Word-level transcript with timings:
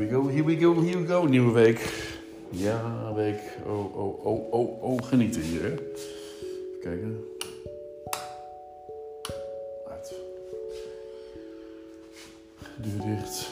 we 0.00 0.06
go, 0.06 0.28
here 0.28 0.44
we 0.44 0.56
go, 0.56 0.80
here 0.80 0.98
we 0.98 1.04
go. 1.04 1.26
Nieuwe 1.26 1.52
week. 1.52 1.78
Ja, 2.50 3.12
week. 3.14 3.40
Oh, 3.66 3.96
oh, 3.96 4.26
oh, 4.26 4.52
oh, 4.52 4.82
oh. 4.82 5.02
Genieten 5.04 5.42
hier, 5.42 5.62
hè. 5.62 5.72
Even 5.72 6.80
kijken. 6.80 7.24
Uit. 9.90 10.14
Deur 12.76 13.16
dicht. 13.16 13.49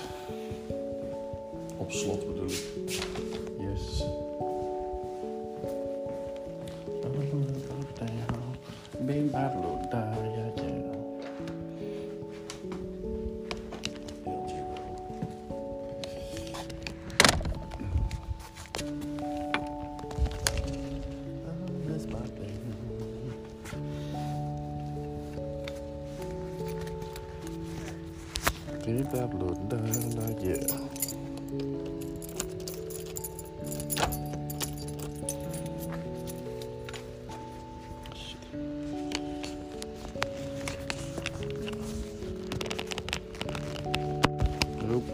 Roep. 44.91 45.05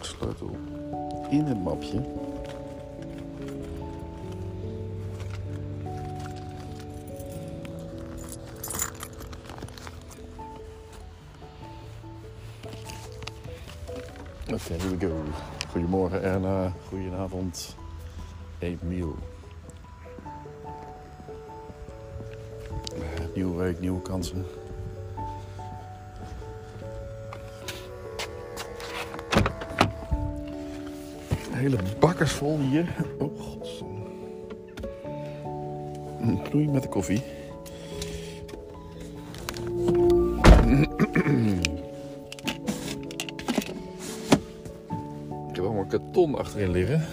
Sleutel 0.00 0.56
in 1.30 1.44
het 1.44 1.62
mapje. 1.62 2.00
Oké, 14.52 14.72
here 14.74 14.96
we 14.96 15.06
go. 15.06 15.22
Goedemorgen 15.70 16.22
Erna, 16.22 16.72
goedenavond 16.88 17.76
Emiel. 18.58 19.14
Eh, 22.94 23.34
Nieuwe 23.34 23.56
week, 23.56 23.80
nieuwe 23.80 24.00
kansen. 24.02 24.44
Hele 31.62 31.76
bakkers 31.98 32.32
vol 32.32 32.58
hier. 32.58 32.86
Oh, 33.18 33.40
god. 33.40 33.84
Een 36.20 36.42
knoei 36.42 36.68
met 36.68 36.82
de 36.82 36.88
koffie. 36.88 37.22
Ik 45.48 45.56
heb 45.58 45.64
allemaal 45.64 45.86
karton 45.88 46.38
achterin 46.38 46.70
liggen. 46.70 47.04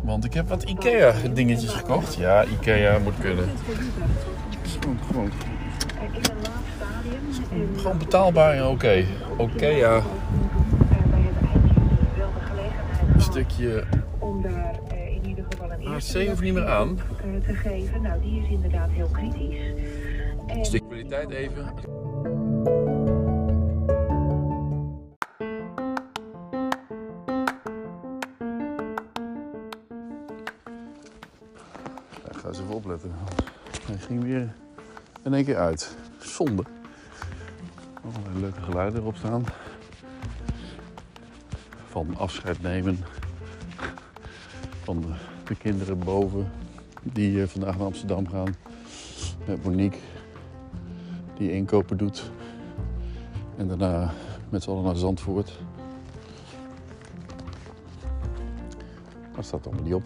Want 0.00 0.24
ik 0.24 0.34
heb 0.34 0.48
wat 0.48 0.62
Ikea 0.62 1.12
dingetjes 1.34 1.72
gekocht. 1.72 2.14
Ja, 2.14 2.44
Ikea 2.44 2.98
moet 2.98 3.18
kunnen. 3.20 3.48
Gewoon, 5.06 5.30
gewoon 7.76 7.98
betaalbaar 7.98 8.54
en 8.54 8.66
oké. 8.66 9.04
Oké, 9.36 9.66
ja. 9.66 10.02
bij 11.10 11.20
het 11.20 11.48
eind 11.50 11.64
wel 12.16 12.32
de 12.32 12.40
gelegenheid 12.40 13.14
Een 13.14 13.20
stukje 13.50 13.84
om 14.18 14.42
daar 14.42 14.78
eh, 14.88 15.14
in 15.14 15.26
ieder 15.26 15.44
geval 15.50 15.72
een 15.72 15.86
AC 15.86 16.26
hoeft 16.28 16.40
niet 16.40 16.54
meer 16.54 16.68
aan. 16.68 16.98
eh, 16.98 17.46
te 17.46 17.54
geven. 17.54 18.02
Nou, 18.02 18.20
die 18.20 18.42
is 18.42 18.48
inderdaad 18.48 18.90
heel 18.90 19.08
kritisch. 19.12 19.84
En 20.46 20.64
Stuk 20.64 20.82
kwaliteit 20.88 21.30
even. 21.30 21.64
Ja, 32.24 32.38
ga 32.38 32.48
eens 32.48 32.58
even 32.60 32.74
opletten. 32.74 33.12
Hij 33.86 33.96
ging 33.98 34.22
weer 34.22 34.54
in 35.22 35.34
één 35.34 35.44
keer 35.44 35.56
uit. 35.58 35.96
Zonde. 36.18 36.62
Allerlei 38.04 38.40
leuke 38.40 38.60
geluiden 38.60 39.00
erop 39.00 39.16
staan. 39.16 39.44
Van 41.90 42.16
afscheid 42.16 42.62
nemen. 42.62 42.98
Van 44.82 45.00
de, 45.00 45.06
de 45.44 45.54
kinderen 45.54 45.98
boven. 45.98 46.50
Die 47.02 47.42
eh, 47.42 47.48
vandaag 47.48 47.76
naar 47.76 47.86
Amsterdam 47.86 48.28
gaan. 48.28 48.54
Met 49.46 49.64
Monique 49.64 49.98
die 51.36 51.52
inkopen 51.52 51.96
doet. 51.96 52.30
En 53.56 53.68
daarna 53.68 54.12
met 54.48 54.62
z'n 54.62 54.70
allen 54.70 54.84
naar 54.84 54.96
Zandvoort. 54.96 55.58
Dat 59.34 59.44
staat 59.44 59.66
allemaal 59.66 59.84
niet 59.84 59.94
op. 59.94 60.04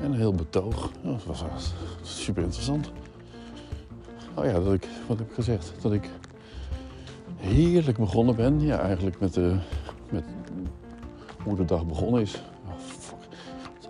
En 0.00 0.04
een 0.04 0.18
heel 0.18 0.34
betoog. 0.34 0.90
Dat 1.02 1.24
was, 1.24 1.42
was 1.42 1.72
super 2.02 2.42
interessant. 2.42 2.90
Oh 4.34 4.44
ja, 4.44 4.52
dat 4.52 4.72
ik, 4.72 4.88
wat 5.06 5.18
heb 5.18 5.28
ik 5.28 5.34
gezegd? 5.34 5.72
Dat 5.80 5.92
ik 5.92 6.10
heerlijk 7.36 7.98
begonnen 7.98 8.36
ben. 8.36 8.60
Ja, 8.60 8.78
eigenlijk 8.78 9.20
met, 9.20 9.34
de, 9.34 9.56
met 10.10 10.24
hoe 11.42 11.56
de 11.56 11.64
dag 11.64 11.86
begonnen 11.86 12.20
is. 12.20 12.42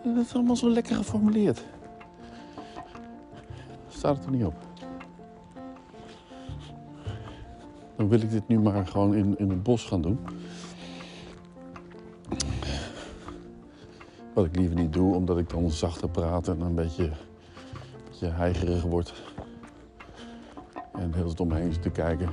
Dat 0.03 0.25
is 0.25 0.35
allemaal 0.35 0.57
zo 0.57 0.71
lekker 0.71 0.97
geformuleerd. 0.97 1.65
Staat 3.89 4.17
het 4.17 4.25
er 4.25 4.31
niet 4.31 4.45
op. 4.45 4.55
Dan 7.97 8.09
wil 8.09 8.21
ik 8.21 8.31
dit 8.31 8.49
nu 8.49 8.59
maar 8.59 8.87
gewoon 8.87 9.15
in, 9.15 9.39
in 9.39 9.51
het 9.51 9.63
bos 9.63 9.85
gaan 9.85 10.03
doen. 10.03 10.19
Wat 14.35 14.45
ik 14.45 14.57
liever 14.57 14.77
niet 14.77 14.93
doe, 14.93 15.15
omdat 15.15 15.39
ik 15.39 15.51
dan 15.51 15.71
zachter 15.71 16.09
praat 16.09 16.49
en 16.49 16.61
een 16.61 16.75
beetje, 16.75 17.05
een 17.05 17.13
beetje 18.09 18.27
heigerig 18.27 18.83
word. 18.83 19.23
En 20.93 21.15
heel 21.15 21.29
het 21.29 21.41
om 21.41 21.49
me 21.49 21.55
heen 21.55 21.73
zit 21.73 21.83
te 21.83 21.91
kijken. 21.91 22.29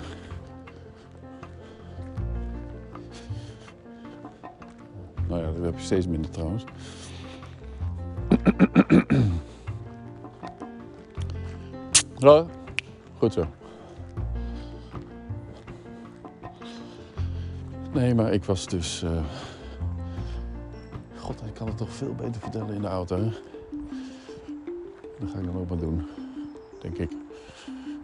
Nou 5.28 5.42
ja, 5.42 5.52
dat 5.52 5.64
heb 5.64 5.78
je 5.78 5.84
steeds 5.84 6.08
minder 6.08 6.32
trouwens. 6.32 6.64
Ja, 12.18 12.46
goed 13.18 13.34
zo. 13.34 13.46
Nee, 17.94 18.16
maar 18.16 18.34
ik 18.34 18.44
was 18.44 18.66
dus. 18.66 19.04
eh, 19.04 19.24
God, 21.20 21.42
ik 21.46 21.54
kan 21.54 21.68
het 21.68 21.78
toch 21.78 21.90
veel 21.94 22.14
beter 22.16 22.42
vertellen 22.42 22.74
in 22.76 22.82
de 22.82 22.88
auto. 22.88 23.16
Hè? 23.16 23.30
Dat 25.20 25.30
ga 25.32 25.40
ik 25.40 25.46
dan 25.46 25.58
ook 25.58 25.70
maar 25.70 25.78
doen, 25.78 26.08
denk 26.82 26.98
ik. 26.98 27.10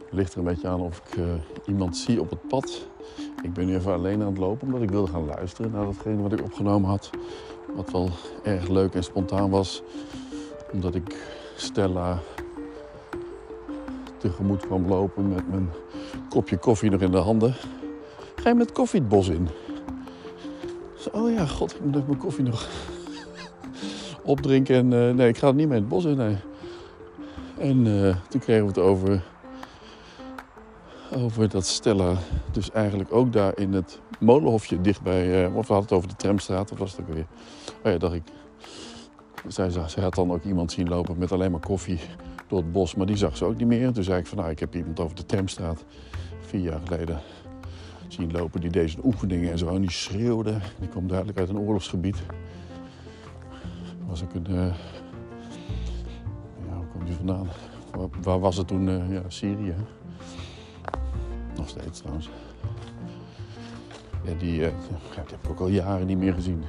Het 0.05 0.13
ligt 0.13 0.31
er 0.33 0.37
een 0.39 0.45
beetje 0.45 0.67
aan 0.67 0.79
of 0.81 0.97
ik 0.97 1.17
eh, 1.17 1.25
iemand 1.65 1.97
zie 1.97 2.21
op 2.21 2.29
het 2.29 2.47
pad. 2.47 2.87
Ik 3.43 3.53
ben 3.53 3.65
nu 3.65 3.75
even 3.75 3.93
alleen 3.93 4.21
aan 4.21 4.27
het 4.27 4.37
lopen 4.37 4.67
omdat 4.67 4.81
ik 4.81 4.89
wilde 4.89 5.11
gaan 5.11 5.25
luisteren 5.25 5.71
naar 5.71 5.85
datgene 5.85 6.21
wat 6.21 6.33
ik 6.33 6.41
opgenomen 6.41 6.89
had. 6.89 7.09
Wat 7.75 7.91
wel 7.91 8.09
erg 8.43 8.67
leuk 8.67 8.93
en 8.93 9.03
spontaan 9.03 9.49
was. 9.49 9.81
Omdat 10.71 10.95
ik 10.95 11.27
Stella 11.55 12.19
tegemoet 14.29 14.65
kwam 14.65 14.87
lopen 14.87 15.29
met 15.29 15.49
mijn 15.49 15.69
kopje 16.29 16.57
koffie 16.57 16.89
nog 16.89 17.01
in 17.01 17.11
de 17.11 17.17
handen. 17.17 17.53
Ga 18.35 18.49
je 18.49 18.55
met 18.55 18.71
koffie 18.71 18.99
het 18.99 19.09
bos 19.09 19.27
in? 19.29 19.49
Oh 21.11 21.31
ja, 21.31 21.45
god, 21.45 21.75
ik 21.75 21.83
moet 21.83 21.95
even 21.95 22.07
mijn 22.07 22.19
koffie 22.19 22.43
nog 22.43 22.67
opdrinken. 24.33 24.75
En 24.75 25.07
eh, 25.07 25.15
nee, 25.15 25.27
ik 25.27 25.37
ga 25.37 25.51
niet 25.51 25.67
mee 25.67 25.79
het 25.79 25.87
bos 25.87 26.05
in. 26.05 26.19
En 27.59 28.05
eh, 28.07 28.15
toen 28.29 28.41
kregen 28.41 28.61
we 28.61 28.67
het 28.67 28.77
over, 28.77 29.23
over 31.15 31.49
dat 31.49 31.65
Stella 31.65 32.17
dus 32.51 32.71
eigenlijk 32.71 33.13
ook 33.13 33.33
daar 33.33 33.57
in 33.57 33.73
het 33.73 33.99
molenhofje 34.19 34.81
dichtbij... 34.81 35.45
eh 35.45 35.55
of 35.55 35.67
we 35.67 35.73
hadden 35.73 35.89
het 35.89 35.91
over 35.91 36.09
de 36.09 36.15
tramstraat, 36.15 36.71
of 36.71 36.77
was 36.77 36.91
het 36.91 37.01
ook 37.01 37.13
weer? 37.13 37.25
Oh 37.83 37.91
ja, 37.91 37.97
dacht 37.97 38.13
ik. 38.13 38.23
Zij, 39.47 39.69
zij 39.69 40.03
had 40.03 40.15
dan 40.15 40.31
ook 40.31 40.43
iemand 40.43 40.71
zien 40.71 40.89
lopen 40.89 41.17
met 41.17 41.31
alleen 41.31 41.51
maar 41.51 41.59
koffie 41.59 41.99
door 42.47 42.57
het 42.57 42.71
bos, 42.71 42.95
maar 42.95 43.05
die 43.05 43.15
zag 43.17 43.37
ze 43.37 43.45
ook 43.45 43.57
niet 43.57 43.67
meer. 43.67 43.91
Toen 43.91 44.03
zei 44.03 44.19
ik 44.19 44.27
van, 44.27 44.37
nou, 44.37 44.49
ik 44.49 44.59
heb 44.59 44.75
iemand 44.75 44.99
over 44.99 45.15
de 45.15 45.25
tramstraat 45.25 45.85
vier 46.39 46.61
jaar 46.61 46.79
geleden 46.83 47.19
zien 48.07 48.31
lopen. 48.31 48.61
Die 48.61 48.87
zijn 48.89 49.05
oefeningen 49.05 49.51
en 49.51 49.57
zo. 49.57 49.67
En 49.75 49.81
die 49.81 49.91
schreeuwde. 49.91 50.57
Die 50.79 50.89
kwam 50.89 51.07
duidelijk 51.07 51.37
uit 51.37 51.49
een 51.49 51.59
oorlogsgebied. 51.59 52.17
Was 54.07 54.23
ook 54.23 54.33
een... 54.33 54.45
eh, 54.45 54.75
ja, 56.67 56.75
hoe 56.75 56.87
kwam 56.91 57.05
die 57.05 57.15
vandaan? 57.15 57.47
Waar, 58.21 58.39
was 58.39 58.57
het 58.57 58.67
toen? 58.67 58.89
eh, 58.89 59.11
ja, 59.11 59.21
Syrië. 59.27 59.75
nog 61.55 61.69
steeds 61.69 61.99
trouwens. 61.99 62.29
Eh, 64.23 64.31
ja, 64.31 64.39
die 64.39 64.61
heb 64.61 64.73
ik 65.43 65.49
ook 65.49 65.59
al 65.59 65.67
jaren 65.67 66.07
niet 66.07 66.17
meer 66.17 66.33
gezien. 66.33 66.63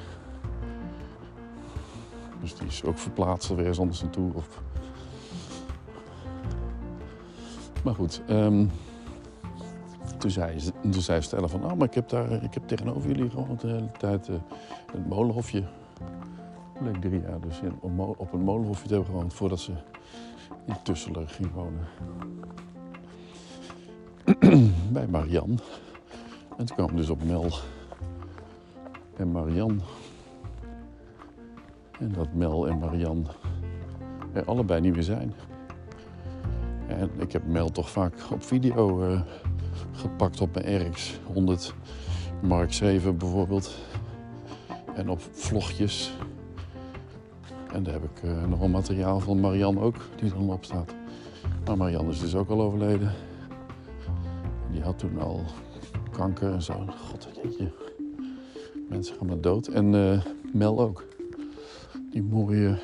Dus 2.41 2.55
die 2.55 2.67
is 2.67 2.85
ook 2.85 2.99
verplaatst 2.99 3.51
alweer 3.51 3.67
eens 3.67 3.79
anders 3.79 4.03
naartoe. 4.03 4.35
Of... 4.35 4.63
Maar 7.85 7.95
goed, 7.95 8.23
ehm, 8.27 8.67
toen, 10.19 10.31
zei, 10.31 10.59
ze- 10.61 10.73
toen 10.83 10.93
zei 11.03 11.23
Stella 11.23 11.47
van... 11.47 11.65
Oh, 11.65 11.73
maar 11.73 11.87
ik 11.89 11.95
heb, 11.95 12.09
daar, 12.09 12.31
ik 12.43 12.55
heb 12.55 12.67
tegenover 12.67 13.09
jullie 13.11 13.31
gewoond 13.31 13.61
de 13.61 13.67
hele 13.69 13.91
tijd 13.99 14.29
eh, 14.29 14.35
in 14.35 14.99
het 15.01 15.09
molenhofje. 15.09 15.63
Leuk 16.81 17.01
drie 17.01 17.21
jaar 17.21 17.41
dus 17.41 17.61
in, 17.61 17.79
op, 18.17 18.33
een 18.33 18.41
molenhofje 18.41 18.87
te 18.89 18.95
hebben 18.95 19.13
gewoond... 19.13 19.35
voordat 19.35 19.61
ze 19.61 19.73
in 20.67 20.75
Tusselen 20.83 21.29
ging 21.29 21.53
wonen. 21.53 21.87
Bij 24.93 25.07
Marianne. 25.07 25.57
En 26.57 26.65
toen 26.67 26.77
kwam 26.77 26.97
dus 26.97 27.11
op 27.11 27.25
Mel 27.25 27.51
en 29.17 29.33
Marianne. 29.33 29.81
En 31.99 32.13
dat 32.13 32.33
Mel 32.33 32.69
en 32.69 32.79
Marianne 32.79 33.25
er 34.33 34.45
allebei 34.45 34.81
niet 34.81 34.95
meer 34.95 35.03
zijn. 35.03 35.35
En 36.89 37.11
ik 37.19 37.33
heb 37.33 37.47
Mel 37.47 37.71
toch 37.71 37.91
vaak 37.91 38.15
op 38.33 38.43
video 38.43 39.03
eh, 39.03 39.21
gepakt 39.93 40.41
op 40.41 40.55
mijn 40.55 40.87
RX 40.87 41.21
100 41.33 41.75
Mark 42.43 42.73
7 42.73 43.17
bijvoorbeeld. 43.17 43.75
En 44.95 45.09
op 45.09 45.21
vlogjes. 45.31 46.17
En 47.73 47.83
daar 47.83 47.93
heb 47.93 48.05
ik 48.05 48.23
eh, 48.23 48.47
nog 48.47 48.59
wel 48.59 48.69
materiaal 48.69 49.21
van 49.21 49.41
Marianne 49.41 49.81
ook, 49.81 49.97
die 50.17 50.31
er 50.31 50.39
op 50.39 50.65
staat. 50.65 50.95
Maar 51.67 51.77
Marianne 51.77 52.11
is 52.11 52.21
dus 52.21 52.35
ook 52.35 52.49
al 52.49 52.63
overleden. 52.63 53.13
Die 54.71 54.83
had 54.83 54.99
toen 54.99 55.21
al 55.21 55.41
kanker 56.11 56.53
en 56.53 56.63
zo. 56.63 56.87
God, 57.11 57.29
jeetje. 57.43 57.73
Mensen 58.89 59.17
gaan 59.17 59.27
maar 59.27 59.41
dood. 59.41 59.67
En 59.67 59.95
eh, 59.95 60.25
Mel 60.53 60.81
ook. 60.81 61.05
Die 62.11 62.23
mooie, 62.23 62.79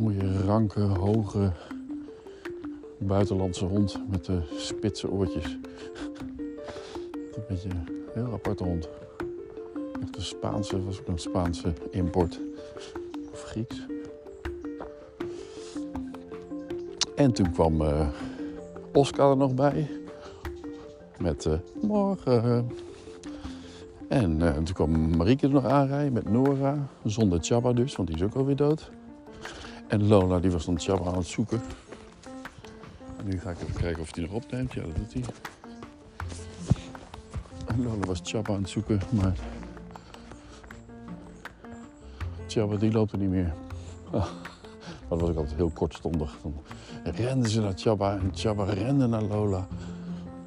mooie 0.00 0.42
ranke, 0.46 0.80
hoge 0.80 1.52
buitenlandse 2.98 3.64
hond 3.64 4.00
met 4.10 4.24
de 4.24 4.40
spitse 4.56 5.10
oortjes. 5.10 5.58
Een 7.12 7.44
beetje 7.48 7.68
een 7.68 7.88
heel 8.14 8.32
aparte 8.32 8.64
hond. 8.64 8.88
Echt 10.02 10.16
een 10.16 10.22
Spaanse, 10.22 10.84
was 10.84 11.00
ook 11.00 11.06
een 11.06 11.18
Spaanse 11.18 11.72
import. 11.90 12.40
Of 13.32 13.42
Grieks. 13.42 13.86
En 17.16 17.32
toen 17.32 17.52
kwam 17.52 17.80
eh, 17.80 18.08
Oscar 18.92 19.30
er 19.30 19.36
nog 19.36 19.54
bij. 19.54 19.90
Met 21.18 21.46
eh, 21.46 21.52
morgen. 21.82 22.70
En 24.08 24.42
eh, 24.42 24.54
toen 24.54 24.74
kwam 24.74 25.16
Marieke 25.16 25.46
er 25.46 25.52
nog 25.52 25.64
aanrijden 25.64 26.12
met 26.12 26.30
Nora. 26.30 26.88
Zonder 27.04 27.38
Chaba 27.42 27.72
dus, 27.72 27.96
want 27.96 28.08
die 28.08 28.16
is 28.16 28.24
ook 28.24 28.34
alweer 28.34 28.56
dood. 28.56 28.90
En 29.90 30.06
Lola 30.06 30.38
die 30.38 30.50
was 30.50 30.64
dan 30.64 30.78
Chaba 30.78 31.04
aan 31.04 31.16
het 31.16 31.26
zoeken. 31.26 31.60
En 33.18 33.24
nu 33.24 33.40
ga 33.40 33.50
ik 33.50 33.60
even 33.60 33.80
kijken 33.80 34.02
of 34.02 34.14
hij 34.14 34.24
nog 34.24 34.32
opneemt. 34.32 34.72
Ja, 34.72 34.82
dat 34.82 34.96
doet 34.96 35.12
hij. 35.12 35.22
En 37.66 37.82
Lola 37.82 38.06
was 38.06 38.20
Chaba 38.22 38.54
aan 38.54 38.60
het 38.60 38.70
zoeken, 38.70 39.00
maar... 39.10 39.34
Chaba 42.46 42.76
die 42.76 42.92
loopt 42.92 43.12
er 43.12 43.18
niet 43.18 43.28
meer. 43.28 43.54
Ah, 44.10 44.26
dat 45.08 45.20
was 45.20 45.30
ik 45.30 45.36
altijd 45.36 45.56
heel 45.56 45.70
kortstondig. 45.70 46.38
Dan 46.42 46.54
renden 47.02 47.50
ze 47.50 47.60
naar 47.60 47.72
Chaba 47.76 48.18
en 48.18 48.30
Chaba 48.34 48.64
rende 48.64 49.06
naar 49.06 49.22
Lola. 49.22 49.66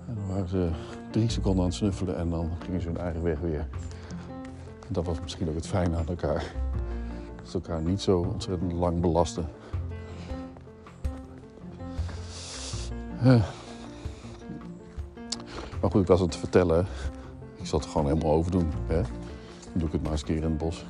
En 0.07 0.15
dan 0.15 0.27
waren 0.27 0.49
ze 0.49 0.69
drie 1.11 1.29
seconden 1.29 1.63
aan 1.63 1.69
het 1.69 1.77
snuffelen 1.77 2.17
en 2.17 2.29
dan 2.29 2.51
gingen 2.63 2.81
ze 2.81 2.87
hun 2.87 2.97
eigen 2.97 3.23
weg 3.23 3.39
weer. 3.39 3.67
Dat 4.87 5.05
was 5.05 5.19
misschien 5.21 5.49
ook 5.49 5.55
het 5.55 5.67
fijne 5.67 5.97
aan 5.97 6.07
elkaar. 6.07 6.53
Dat 7.43 7.51
ze 7.51 7.57
elkaar 7.57 7.81
niet 7.81 8.01
zo 8.01 8.19
ontzettend 8.19 8.73
lang 8.73 9.01
belasten. 9.01 9.49
Eh. 13.21 13.43
Maar 15.81 15.91
goed, 15.91 16.01
ik 16.01 16.07
was 16.07 16.19
het 16.19 16.31
te 16.31 16.37
vertellen. 16.37 16.87
Ik 17.55 17.65
zat 17.65 17.83
er 17.83 17.89
gewoon 17.89 18.07
helemaal 18.07 18.31
overdoen. 18.31 18.71
Hè? 18.87 19.01
Dan 19.01 19.73
doe 19.73 19.87
ik 19.87 19.93
het 19.93 20.01
maar 20.01 20.11
eens 20.11 20.21
een 20.21 20.27
keer 20.27 20.35
in 20.35 20.43
het 20.43 20.57
bos. 20.57 20.85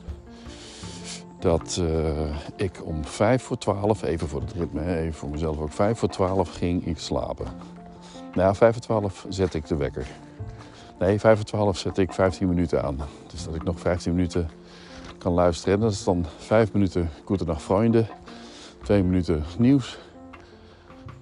Dat 1.39 1.81
eh, 1.81 2.35
ik 2.55 2.85
om 2.85 3.05
vijf 3.05 3.44
voor 3.44 3.57
twaalf, 3.57 4.03
even 4.03 4.27
voor 4.27 4.41
het 4.41 4.51
ritme, 4.51 4.97
even 4.97 5.13
voor 5.13 5.29
mezelf 5.29 5.59
ook, 5.59 5.71
vijf 5.71 5.97
voor 5.97 6.09
twaalf 6.09 6.55
ging 6.55 6.85
ik 6.85 6.97
slapen. 6.97 7.45
Nou 8.13 8.47
ja, 8.47 8.55
vijf 8.55 8.73
voor 8.73 8.81
twaalf 8.81 9.25
zet 9.29 9.53
ik 9.53 9.67
de 9.67 9.75
wekker. 9.75 10.07
Nee, 11.00 11.19
vijf 11.19 11.35
voor 11.35 11.45
twaalf 11.45 11.77
zet 11.77 11.97
ik 11.97 12.13
15 12.13 12.47
minuten 12.47 12.83
aan. 12.83 12.97
Dus 13.31 13.45
dat 13.45 13.55
ik 13.55 13.63
nog 13.63 13.79
15 13.79 14.15
minuten 14.15 14.50
kan 15.23 15.33
luisteren. 15.33 15.73
En 15.73 15.79
dat 15.79 15.91
is 15.91 16.03
dan 16.03 16.25
vijf 16.37 16.73
minuten 16.73 17.09
Goedendag 17.23 17.61
Vrienden, 17.61 18.07
twee 18.83 19.03
minuten 19.03 19.43
nieuws. 19.57 19.97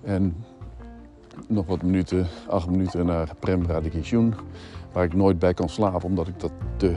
En 0.04 0.36
nog 1.48 1.66
wat 1.66 1.82
minuten, 1.82 2.28
acht 2.48 2.70
minuten 2.70 3.06
naar 3.06 3.36
Prem 3.40 3.66
Radikation. 3.66 4.34
Waar 4.92 5.04
ik 5.04 5.14
nooit 5.14 5.40
bij 5.40 5.54
kan 5.54 5.70
slapen, 5.70 6.04
omdat 6.04 6.28
ik 6.28 6.40
dat 6.40 6.52
te 6.78 6.96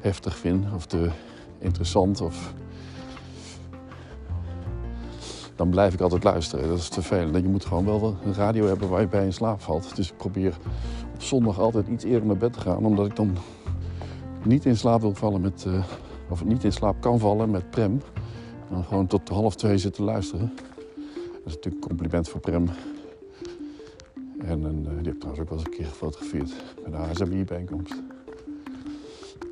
heftig 0.00 0.36
vind 0.36 0.64
of 0.74 0.86
te 0.86 1.10
interessant. 1.58 2.20
Of... 2.20 2.52
Dan 5.56 5.70
blijf 5.70 5.94
ik 5.94 6.00
altijd 6.00 6.24
luisteren. 6.24 6.68
Dat 6.68 6.78
is 6.78 6.88
te 6.88 7.02
vervelend. 7.02 7.44
Je 7.44 7.50
moet 7.50 7.64
gewoon 7.64 7.84
wel 7.84 8.16
een 8.24 8.34
radio 8.34 8.66
hebben 8.66 8.88
waar 8.88 9.00
je 9.00 9.08
bij 9.08 9.24
in 9.24 9.32
slaap 9.32 9.60
valt. 9.60 9.96
Dus 9.96 10.10
ik 10.10 10.16
probeer 10.16 10.56
op 11.14 11.22
zondag 11.22 11.58
altijd 11.58 11.88
iets 11.88 12.04
eerder 12.04 12.26
naar 12.26 12.36
bed 12.36 12.52
te 12.52 12.60
gaan. 12.60 12.84
Omdat 12.84 13.06
ik 13.06 13.16
dan 13.16 13.36
niet 14.46 14.64
in 14.64 14.76
slaap 14.76 15.00
wil 15.00 15.14
vallen 15.14 15.40
met... 15.40 15.64
eh, 15.66 15.84
of 16.30 16.44
niet 16.44 16.64
in 16.64 16.72
slaap 16.72 17.00
kan 17.00 17.18
vallen 17.18 17.50
met 17.50 17.70
Prem. 17.70 18.00
Dan 18.70 18.84
gewoon 18.84 19.06
tot 19.06 19.28
half 19.28 19.56
twee 19.56 19.78
zitten 19.78 20.04
luisteren. 20.04 20.52
Dat 21.16 21.44
is 21.44 21.54
natuurlijk 21.54 21.74
een 21.74 21.88
compliment 21.88 22.28
voor 22.28 22.40
Prem. 22.40 22.68
En 24.38 24.64
eh, 24.64 24.70
die 24.70 24.96
heb 24.96 25.14
ik 25.14 25.20
trouwens 25.20 25.40
ook 25.40 25.48
wel 25.48 25.58
eens 25.58 25.66
een 25.66 25.76
keer 25.76 25.86
gefotografeerd. 25.86 26.54
Bij 26.82 26.90
de 26.90 26.96
HSMI-bijeenkomst. 26.96 28.02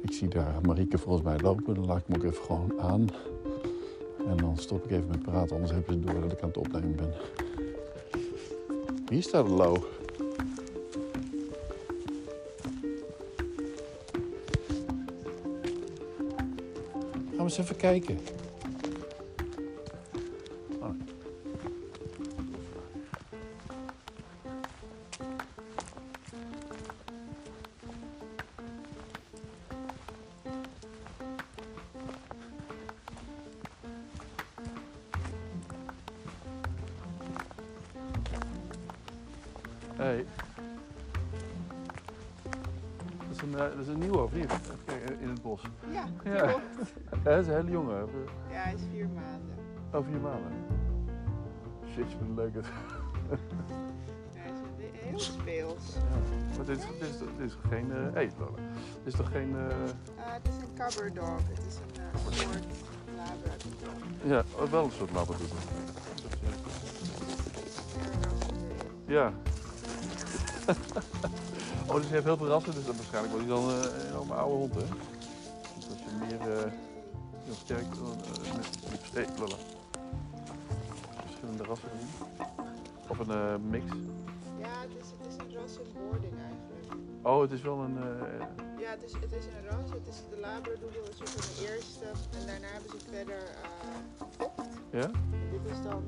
Ik 0.02 0.12
zie 0.12 0.29
daar 0.29 0.55
Marieke 0.62 0.99
volgens 0.99 1.25
mij 1.25 1.38
lopen. 1.38 1.75
Dan 1.75 1.87
laat 1.87 1.99
ik 1.99 2.05
hem 2.06 2.17
ook 2.17 2.25
even 2.25 2.44
gewoon 2.44 2.81
aan. 2.81 3.08
En 4.27 4.36
dan 4.36 4.56
stop 4.56 4.84
ik 4.84 4.91
even 4.91 5.08
met 5.08 5.22
praten, 5.22 5.55
anders 5.55 5.72
hebben 5.72 5.93
ze 5.94 6.01
door 6.01 6.20
dat 6.20 6.32
ik 6.32 6.41
aan 6.41 6.48
het 6.48 6.56
opnemen 6.56 6.96
ben. 6.96 7.13
Hier 9.08 9.22
staat 9.22 9.44
een 9.44 9.51
low. 9.51 9.77
Gaan 17.36 17.44
we 17.44 17.50
eens 17.50 17.58
even 17.58 17.76
kijken. 17.76 18.19
Is 47.44 47.51
een 47.51 47.55
hele 47.55 47.70
jongen. 47.70 47.96
Ja, 48.51 48.63
hij 48.63 48.74
is 48.74 48.81
vier 48.93 49.08
maanden. 49.08 49.56
Over 49.93 50.10
vier 50.10 50.20
maanden. 50.20 50.53
Shit, 51.93 52.05
wat 52.13 52.20
een 52.29 52.34
leuke. 52.34 52.60
Hij 54.34 54.51
is 54.51 54.56
een- 54.58 55.08
heel 55.08 55.19
speels. 55.19 55.94
Ja. 55.94 56.01
Maar 56.56 56.67
dit 56.67 56.79
is, 56.79 56.84
dit 56.98 57.08
is, 57.08 57.19
dit 57.19 57.51
is 57.51 57.56
geen. 57.69 57.93
eh 57.93 58.29
Lola. 58.39 58.51
Dit 59.05 59.13
is 59.13 59.15
toch 59.15 59.31
geen. 59.31 59.56
eh, 59.56 59.65
Ah, 60.27 60.32
het 60.32 60.48
is 60.48 60.55
een 60.63 60.74
cover 60.79 61.15
dog. 61.15 61.36
Het 61.48 61.67
is 61.67 61.74
een 61.77 62.03
uh, 62.03 62.20
soort 62.24 62.65
labrador. 63.17 64.36
ja, 64.36 64.43
oh, 64.65 64.70
wel 64.70 64.84
een 64.84 64.91
soort 64.91 65.10
labradoodle. 65.13 65.56
Ja. 69.06 69.32
oh, 71.89 71.94
dus 71.94 72.06
je 72.06 72.13
hebt 72.13 72.24
heel 72.24 72.36
veel 72.36 72.46
rassen, 72.46 72.74
dus 72.74 72.84
dan 72.86 72.96
waarschijnlijk 72.96 73.34
wordt 73.34 73.48
hij 73.48 73.56
dan 73.56 73.70
eh, 73.70 74.20
een 74.31 74.36
oude 74.36 74.55
hond, 74.55 74.74
hè? 74.74 74.81
Dus 75.77 75.89
als 75.91 75.98
je 75.98 76.36
meer. 76.39 76.72
Eh 77.44 77.51
heel 77.51 77.55
sterk. 77.55 77.82
eh, 77.82 78.56
met, 78.56 78.91
met, 78.91 79.10
hey, 79.13 79.27
Lola. 79.39 79.56
Verschillende 81.24 81.65
rassen 81.65 81.89
zien. 81.98 82.08
Of 83.08 83.19
een 83.19 83.31
eh, 83.31 83.55
mix. 83.70 83.84
Ja, 84.58 84.81
het 84.81 84.91
is, 85.01 85.10
het 85.19 85.27
is 85.29 85.36
een 85.36 85.55
ras 85.60 85.79
in 85.79 85.93
boarding 85.98 86.32
eigenlijk. 86.39 87.03
Oh, 87.22 87.41
het 87.41 87.51
is 87.53 87.63
wel 87.63 87.79
een. 87.79 87.96
eh, 87.98 88.48
Ja, 88.79 88.91
het 88.91 89.03
is, 89.05 89.13
het 89.13 89.32
is 89.32 89.44
een 89.46 89.65
ras. 89.70 89.91
Het 89.91 90.06
is 90.08 90.17
de 90.31 90.39
labradoodle 90.41 91.01
is 91.10 91.17
de 91.19 91.72
eerste. 91.72 92.05
En 92.41 92.46
daarna 92.46 92.67
hebben 92.67 92.91
ze 92.91 92.96
verder 93.10 93.36
uh, 93.36 94.27
fokt. 94.36 94.63
ja? 94.91 95.10
Dit 95.51 95.70
is 95.70 95.82
dan 95.82 96.03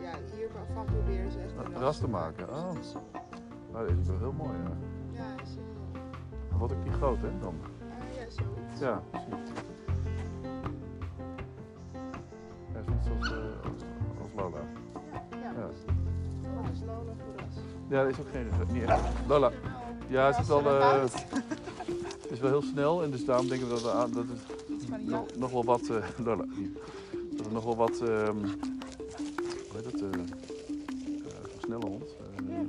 ja, 0.00 0.14
hiervan 0.36 0.84
proberen 0.84 1.32
ze 1.32 1.38
echt 1.38 1.52
Een 1.66 1.74
een 1.74 1.80
ras 1.80 1.98
te 1.98 2.08
maken, 2.08 2.46
Dus 2.46 2.56
oh. 2.56 2.78
is- 2.80 2.92
Nou, 3.72 3.86
deze 3.88 4.00
is 4.00 4.06
wel 4.08 4.18
heel 4.18 4.32
mooi. 4.32 4.58
Ja. 4.58 4.76
ja, 5.22 5.42
is, 5.42 5.50
eh, 5.56 6.00
Maar 6.50 6.58
Wordt 6.58 6.74
ook 6.74 6.84
niet 6.84 6.92
groot, 6.94 7.20
hè? 7.20 7.38
Dan. 7.38 7.54
ja, 8.14 8.30
zoiets. 8.30 8.80
Ja, 8.80 9.02
precies. 9.10 9.50
Zoals 13.08 13.32
eh, 13.32 13.38
als, 13.64 13.82
als 14.22 14.30
Lola. 14.36 14.58
Ja, 15.30 15.38
ja. 15.40 15.68
Wat 16.62 16.72
is 16.72 16.80
Lola 16.86 17.12
voor? 17.18 17.34
Ja, 17.88 18.02
dat 18.02 18.12
is 18.12 18.18
ook 18.20 18.26
geen. 18.32 18.46
Niet 18.72 18.82
echt. 18.82 19.00
Lola. 19.28 19.50
Ja, 20.08 20.26
het 20.26 20.38
is 20.38 20.46
wel, 20.48 20.66
eh, 20.66 21.00
het 21.02 22.30
is 22.30 22.40
wel 22.40 22.50
heel 22.50 22.62
snel 22.62 23.02
en 23.02 23.10
dus 23.10 23.24
daarom 23.24 23.48
denken 23.48 23.68
we 23.68 23.72
dat, 23.74 23.82
we 23.82 24.14
dat 24.14 24.24
het 25.28 25.38
nog, 25.38 25.50
wel 25.52 25.64
wat. 25.64 25.80
eh, 25.88 26.04
Lola. 26.26 26.44
Dat 27.36 27.46
er 27.46 27.52
nog 27.52 27.64
wel 27.64 27.76
wat. 27.76 28.00
ehm 28.00 28.36
hoe 28.36 29.74
heet 29.74 29.84
het? 29.84 30.02
eh, 30.02 30.08
eh, 30.08 30.14
een 30.14 31.60
snelle 31.64 31.86
hond. 31.86 32.02
eh, 32.04 32.54
ehm, 32.58 32.66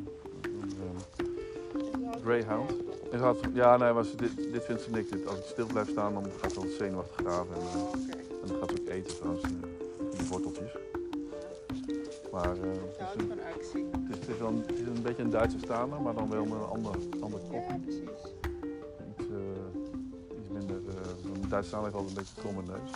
Greyhound. 2.24 2.74
En 3.12 3.19
gaat, 3.19 3.38
ja, 3.53 3.77
nee, 3.77 3.93
maar 3.93 4.03
dit, 4.17 4.36
dit 4.53 4.63
vindt 4.65 4.81
ze 4.81 4.89
niks. 4.89 5.10
Dit- 5.10 5.27
Als 5.27 5.38
ik 5.38 5.43
stil 5.46 5.65
blijf 5.65 5.89
staan, 5.89 6.13
dan 6.13 6.25
gaat 6.41 6.51
ze 6.51 6.60
al 6.60 6.65
zenuwachtig 6.77 7.15
graven. 7.25 7.55
En, 7.55 7.62
Oké. 7.81 8.17
en 8.41 8.48
dan 8.48 8.58
gaat 8.60 8.69
ze 8.69 8.81
ook 8.81 8.88
eten 8.88 9.15
trouwens, 9.17 9.43
worteltjes. 10.29 10.71
Maar 12.31 12.55
Ik 12.55 12.62
het, 12.98 13.15
is 13.15 13.21
een, 13.21 13.27
van 13.27 13.39
actie. 13.55 13.86
het, 13.91 14.09
is, 14.09 14.27
het, 14.27 14.36
is 14.36 14.39
een, 14.39 14.63
het 14.67 14.79
is 14.79 14.88
een 14.88 15.01
beetje 15.01 15.24
een 15.24 15.29
Duitse 15.29 15.59
staander, 15.59 16.01
maar 16.01 16.13
dan 16.13 16.29
wel 16.29 16.43
met 16.45 16.53
een 16.53 16.65
ander, 16.67 16.95
ander 17.21 17.39
kop. 17.39 17.63
Ja, 17.69 17.77
precies. 17.83 18.21
Iets, 19.17 19.27
eh, 19.29 20.38
iets 20.39 20.50
minder. 20.50 20.75
eh, 20.88 21.33
een 21.33 21.50
Duitse 21.50 21.69
staander 21.69 21.91
heeft 21.91 22.01
altijd 22.03 22.17
een 22.17 22.24
beetje 22.24 22.33
een 22.36 22.41
kromme 22.41 22.63
neus. 22.71 22.91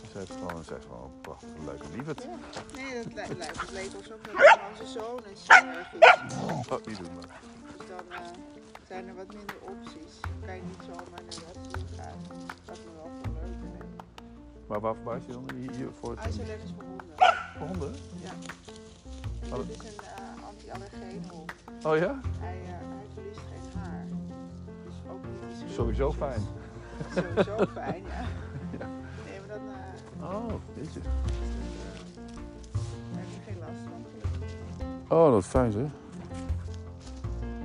Dus 0.00 0.10
zij 0.12 0.20
heeft 0.20 0.32
gewoon, 0.32 0.64
zij 0.64 0.76
is 0.76 0.84
gewoon 0.84 1.04
een 1.04 1.20
prachtige, 1.20 1.52
leuke 1.64 1.86
lieverd. 1.94 2.22
Ja. 2.22 2.28
Nee, 2.76 3.02
dat 3.04 3.36
lijkt 3.38 3.60
het 3.60 3.70
leek 3.72 3.90
ons 3.96 4.12
ook 4.12 4.20
met 4.26 4.58
onze 4.70 4.86
zoon 4.98 5.20
is 5.32 5.44
allergisch. 5.48 6.08
Oh, 6.72 6.84
die 6.84 6.96
doet 6.96 7.14
maar. 7.14 7.40
Dus 7.78 7.86
dan 7.88 8.04
zijn 8.88 9.08
er 9.08 9.14
wat 9.14 9.26
minder 9.34 9.56
opties. 9.72 10.12
Dan 10.20 10.40
kan 10.46 10.56
je 10.56 10.62
niet 10.62 10.82
zomaar 10.90 11.22
naar 11.28 11.40
dat 11.46 11.58
toe 11.72 11.82
gaan. 11.96 12.18
Dat 12.64 12.78
me 12.84 12.90
wel. 13.02 13.10
Maar 14.66 14.80
waarvoor 14.80 15.16
is 15.16 15.24
hij 15.26 15.34
dan 15.34 15.44
hier, 15.56 15.70
hier 15.76 15.88
voor 16.00 16.14
Hij 16.18 16.28
is 16.28 16.36
het 16.36 16.46
voor 16.76 16.84
honden. 16.84 17.16
voor 17.58 17.66
honden? 17.66 17.94
Ja. 18.22 18.30
Dit 19.66 19.82
is 19.82 19.88
een 19.88 20.04
eh, 20.04 20.46
anti-allergeen 20.46 21.22
hond. 21.30 21.52
Oh 21.86 21.96
ja? 21.96 22.20
Hij, 22.38 22.56
hij 22.64 23.06
verliest 23.14 23.38
geen 23.40 23.80
haar. 23.80 24.04
Dus 24.84 24.94
ook 25.10 25.20
niet 25.62 25.70
Sowieso 25.72 26.12
fijn. 26.12 26.40
Sowieso 27.14 27.66
fijn, 27.80 28.02
ja. 28.02 28.20
Ja. 28.78 28.86
Nee, 29.24 29.40
maar 29.46 29.58
dan 29.58 29.68
eh, 29.68 30.34
Oh, 30.34 30.52
weet 30.74 30.92
je. 30.92 31.00
daar 31.00 31.12
heb 33.12 33.26
je 33.30 33.40
geen 33.50 33.58
last 33.58 33.80
van. 33.90 34.04
gelukkig. 34.10 35.10
Oh, 35.12 35.30
dat 35.30 35.40
is 35.42 35.46
fijn 35.48 35.72
zeg. 35.72 35.86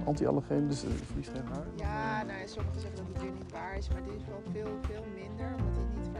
Anti-allergeen, 0.05 0.67
dus 0.67 0.83
uh, 0.83 0.89
verliest 1.05 1.29
geen 1.29 1.45
haar? 1.53 1.65
Ja, 1.75 2.23
nou, 2.23 2.47
sommigen 2.47 2.81
zeggen 2.81 2.97
dat 2.99 3.05
het 3.13 3.21
weer 3.23 3.31
niet 3.31 3.51
waar 3.51 3.77
is, 3.77 3.89
maar 3.89 4.03
dit 4.03 4.13
is 4.13 4.25
wel 4.27 4.41
veel, 4.51 4.77
veel 4.81 5.03
minder, 5.15 5.47
omdat 5.57 5.73
hij 5.75 5.85
niet. 5.97 6.18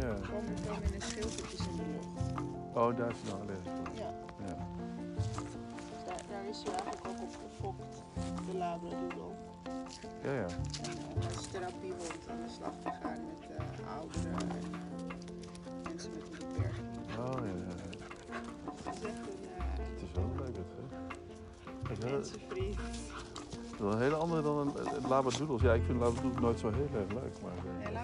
Ja. 0.00 0.06
Er 0.06 0.24
veel 0.24 0.78
minder 0.80 1.02
schilfertjes 1.02 1.66
in 1.66 1.76
de 1.76 1.82
lucht. 1.92 2.16
Oh, 2.74 2.96
daar 2.96 3.10
is 3.10 3.16
dan 3.24 3.40
allergisch 3.40 3.72
voor. 3.76 3.94
Ja. 3.94 4.10
Ja. 4.46 4.56
Dus 5.16 6.04
daar, 6.06 6.22
daar 6.30 6.44
is 6.48 6.62
hij 6.62 6.72
eigenlijk 6.72 7.06
ook 7.08 7.20
op 7.20 7.34
gefokt, 7.46 7.94
de 8.50 8.58
labradoodle. 8.58 9.28
Ja, 10.24 10.32
ja. 10.32 10.46
En 10.88 10.96
uh, 11.20 11.36
als 11.36 11.46
therapiehond 11.46 12.18
aan 12.30 12.40
de 12.46 12.52
slag 12.56 12.74
te 12.82 12.90
gaan 13.02 13.20
met 13.26 13.40
eh, 13.56 13.96
ouderen 13.96 14.32
en 14.32 14.50
eh, 14.50 14.68
mensen 15.88 16.10
met 16.10 16.22
een 16.22 16.30
beperking. 16.38 16.88
Oh, 17.18 17.38
ja, 17.46 17.54
ja. 17.66 17.74
Het 18.84 18.96
is 18.96 19.04
echt 19.04 19.18
een 19.18 19.42
uh, 19.42 19.62
Het 19.92 20.02
is 20.02 20.12
wel 20.14 20.30
leuk, 20.36 20.56
het, 20.56 20.72
hè? 20.76 20.84
Het 21.88 22.10
mensenvriend. 22.10 22.76
het 22.76 23.72
is 23.72 23.78
wel 23.78 23.92
een 23.92 24.00
hele 24.00 24.14
andere 24.14 24.42
dan 24.42 24.58
een, 24.58 24.72
een 24.96 25.08
labradoodles. 25.08 25.62
Ja, 25.62 25.72
ik 25.72 25.82
vind 25.86 25.98
labradoodles 25.98 26.40
nooit 26.40 26.58
zo 26.58 26.70
heel 26.70 26.88
erg 26.94 27.12
leuk, 27.12 27.34
maar... 27.42 27.92
eh, 27.92 28.00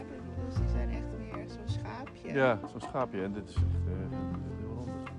ja, 2.36 2.58
zo'n 2.70 2.80
schaapje. 2.80 3.22
En 3.22 3.32
dit 3.32 3.48
is 3.48 3.54
echt 3.54 3.64
eh, 3.64 4.18
heel 4.58 4.76
anders. 4.78 5.10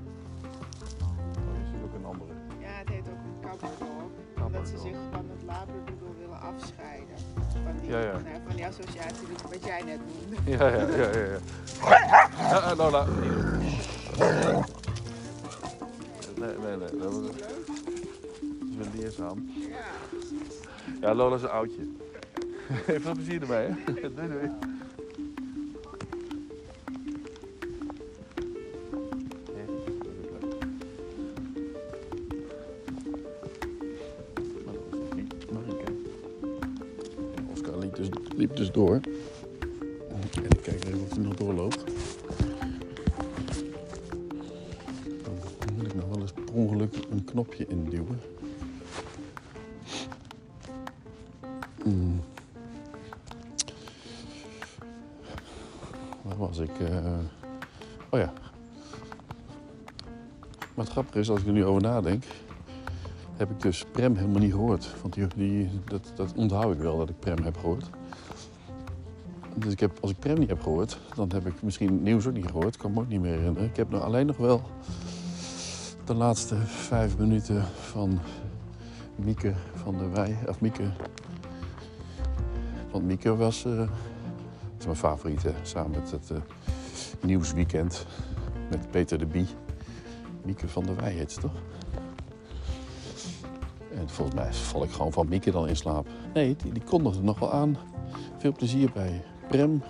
Oh, 1.01 1.53
dit 1.53 1.75
is 1.75 1.83
ook 1.83 1.93
een 1.93 2.05
andere. 2.05 2.31
Ja, 2.59 2.67
het 2.67 2.89
heet 2.89 3.07
ook 3.09 3.23
een 3.25 3.39
kabberdog. 3.49 4.45
Omdat 4.45 4.67
ze 4.67 4.77
zich 4.77 4.97
van 5.11 5.25
het 5.29 5.43
labradoodle 5.45 6.17
willen 6.19 6.39
afscheiden. 6.41 7.15
Van 7.63 7.75
die, 7.81 7.89
Ja, 7.89 7.99
ja. 7.99 8.11
Nou, 8.11 8.23
van 8.47 8.55
die 8.55 8.65
associatie 8.65 9.27
die- 9.27 9.35
wat 9.49 9.63
jij 9.65 9.81
net 9.83 9.99
noemde. 9.99 10.51
Ja, 10.51 10.67
ja, 10.67 10.81
ja, 10.81 11.11
ja. 11.11 11.21
ja. 11.23 11.37
ja 12.49 12.61
eh, 12.71 12.77
Lola. 12.77 13.05
Nee, 16.39 16.57
nee, 16.57 16.77
nee. 16.77 16.97
Dat 16.99 17.11
is 17.13 17.19
wel 18.77 18.87
leerzaam. 18.95 19.49
Ja, 19.55 19.85
precies. 20.09 20.57
Ja, 21.01 21.13
Lola 21.15 21.35
is 21.35 21.41
een 21.41 21.49
oudje. 21.49 21.81
Heel 22.85 22.99
veel 22.99 23.13
plezier 23.13 23.41
erbij, 23.41 23.65
hè? 23.65 23.93
Doei, 24.13 24.27
doei. 24.27 24.51
Knopje 47.67 47.75
induwen. 47.75 48.19
Waar 56.21 56.37
was 56.37 56.57
ik? 56.57 56.79
eh? 56.79 57.13
Oh 58.09 58.19
ja. 58.19 58.33
Maar 60.73 60.85
het 60.85 60.89
grappige 60.93 61.19
is, 61.19 61.29
als 61.29 61.39
ik 61.39 61.47
er 61.47 61.53
nu 61.53 61.65
over 61.65 61.81
nadenk, 61.81 62.23
heb 63.35 63.49
ik 63.49 63.61
dus 63.61 63.85
Prem 63.91 64.15
helemaal 64.15 64.41
niet 64.41 64.51
gehoord. 64.51 64.95
Want 65.01 65.13
die, 65.13 65.27
die, 65.35 65.69
dat, 65.85 66.11
dat 66.15 66.33
onthoud 66.35 66.73
ik 66.73 66.79
wel, 66.79 66.97
dat 66.97 67.09
ik 67.09 67.19
Prem 67.19 67.43
heb 67.43 67.57
gehoord. 67.57 67.89
Dus 69.55 69.71
ik 69.71 69.79
heb, 69.79 69.97
als 70.01 70.11
ik 70.11 70.19
Prem 70.19 70.39
niet 70.39 70.49
heb 70.49 70.61
gehoord, 70.61 70.99
dan 71.15 71.29
heb 71.33 71.47
ik 71.47 71.61
misschien 71.61 72.03
nieuws 72.03 72.27
ook 72.27 72.33
niet 72.33 72.47
gehoord. 72.47 72.77
Kan 72.77 72.93
me 72.93 72.99
ook 72.99 73.07
niet 73.07 73.21
meer 73.21 73.37
herinneren. 73.37 73.69
Ik 73.69 73.75
heb 73.75 73.89
nou 73.89 74.03
alleen 74.03 74.25
nog 74.25 74.37
wel 74.37 74.61
de 76.07 76.13
laatste 76.13 76.55
vijf 76.65 77.17
minuten 77.17 77.63
van 77.63 78.19
Mieke 79.15 79.53
van 79.73 79.97
der 79.97 80.11
Wij. 80.11 80.37
Of 80.47 80.61
Mieke. 80.61 80.83
Want 82.91 83.05
Mieke 83.05 83.35
was, 83.35 83.65
eh, 83.65 83.89
mijn 84.85 84.95
favoriete. 84.95 85.53
Samen 85.61 85.91
met 85.91 86.11
het 86.11 86.31
eh, 86.31 86.37
nieuwsweekend 87.21 88.05
met 88.69 88.91
Peter 88.91 89.17
de 89.17 89.25
Bie. 89.25 89.47
Mieke 90.43 90.67
van 90.67 90.85
der 90.85 90.95
Wij 90.95 91.11
heet 91.11 91.31
ze 91.31 91.39
toch? 91.39 91.61
En 93.93 94.09
volgens 94.09 94.35
mij 94.35 94.53
val 94.53 94.83
ik 94.83 94.91
gewoon 94.91 95.13
van 95.13 95.27
Mieke 95.27 95.51
dan 95.51 95.67
in 95.67 95.75
slaap. 95.75 96.07
Nee, 96.33 96.55
die, 96.55 96.71
die 96.71 96.83
kondigde 96.83 97.23
nog 97.23 97.39
wel 97.39 97.53
aan. 97.53 97.77
Veel 98.37 98.51
plezier 98.51 98.91
bij 98.93 99.23
Prem. 99.47 99.81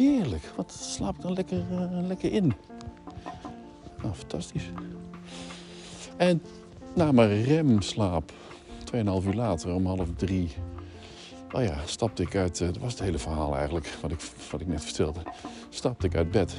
Heerlijk, 0.00 0.52
wat 0.56 0.72
slaap 0.72 1.16
ik 1.16 1.22
dan 1.22 1.32
lekker, 1.32 1.58
eh, 1.70 2.06
lekker 2.06 2.32
in. 2.32 2.52
Nou, 4.02 4.14
fantastisch. 4.14 4.70
En 6.16 6.42
na 6.94 7.12
mijn 7.12 7.42
remslaap, 7.42 8.32
2,5 8.84 9.26
uur 9.26 9.34
later, 9.34 9.74
om 9.74 9.86
half 9.86 10.08
drie... 10.16 10.50
Oh 11.52 11.62
ja, 11.62 11.76
stapte 11.84 12.22
ik 12.22 12.36
uit... 12.36 12.60
eh, 12.60 12.66
dat 12.66 12.78
was 12.78 12.92
het 12.92 13.00
hele 13.00 13.18
verhaal 13.18 13.54
eigenlijk, 13.54 13.96
wat 14.00 14.10
ik, 14.10 14.20
wat 14.50 14.60
ik 14.60 14.66
net 14.66 14.84
vertelde. 14.84 15.20
Stapte 15.68 16.06
ik 16.06 16.14
uit 16.14 16.30
bed. 16.30 16.54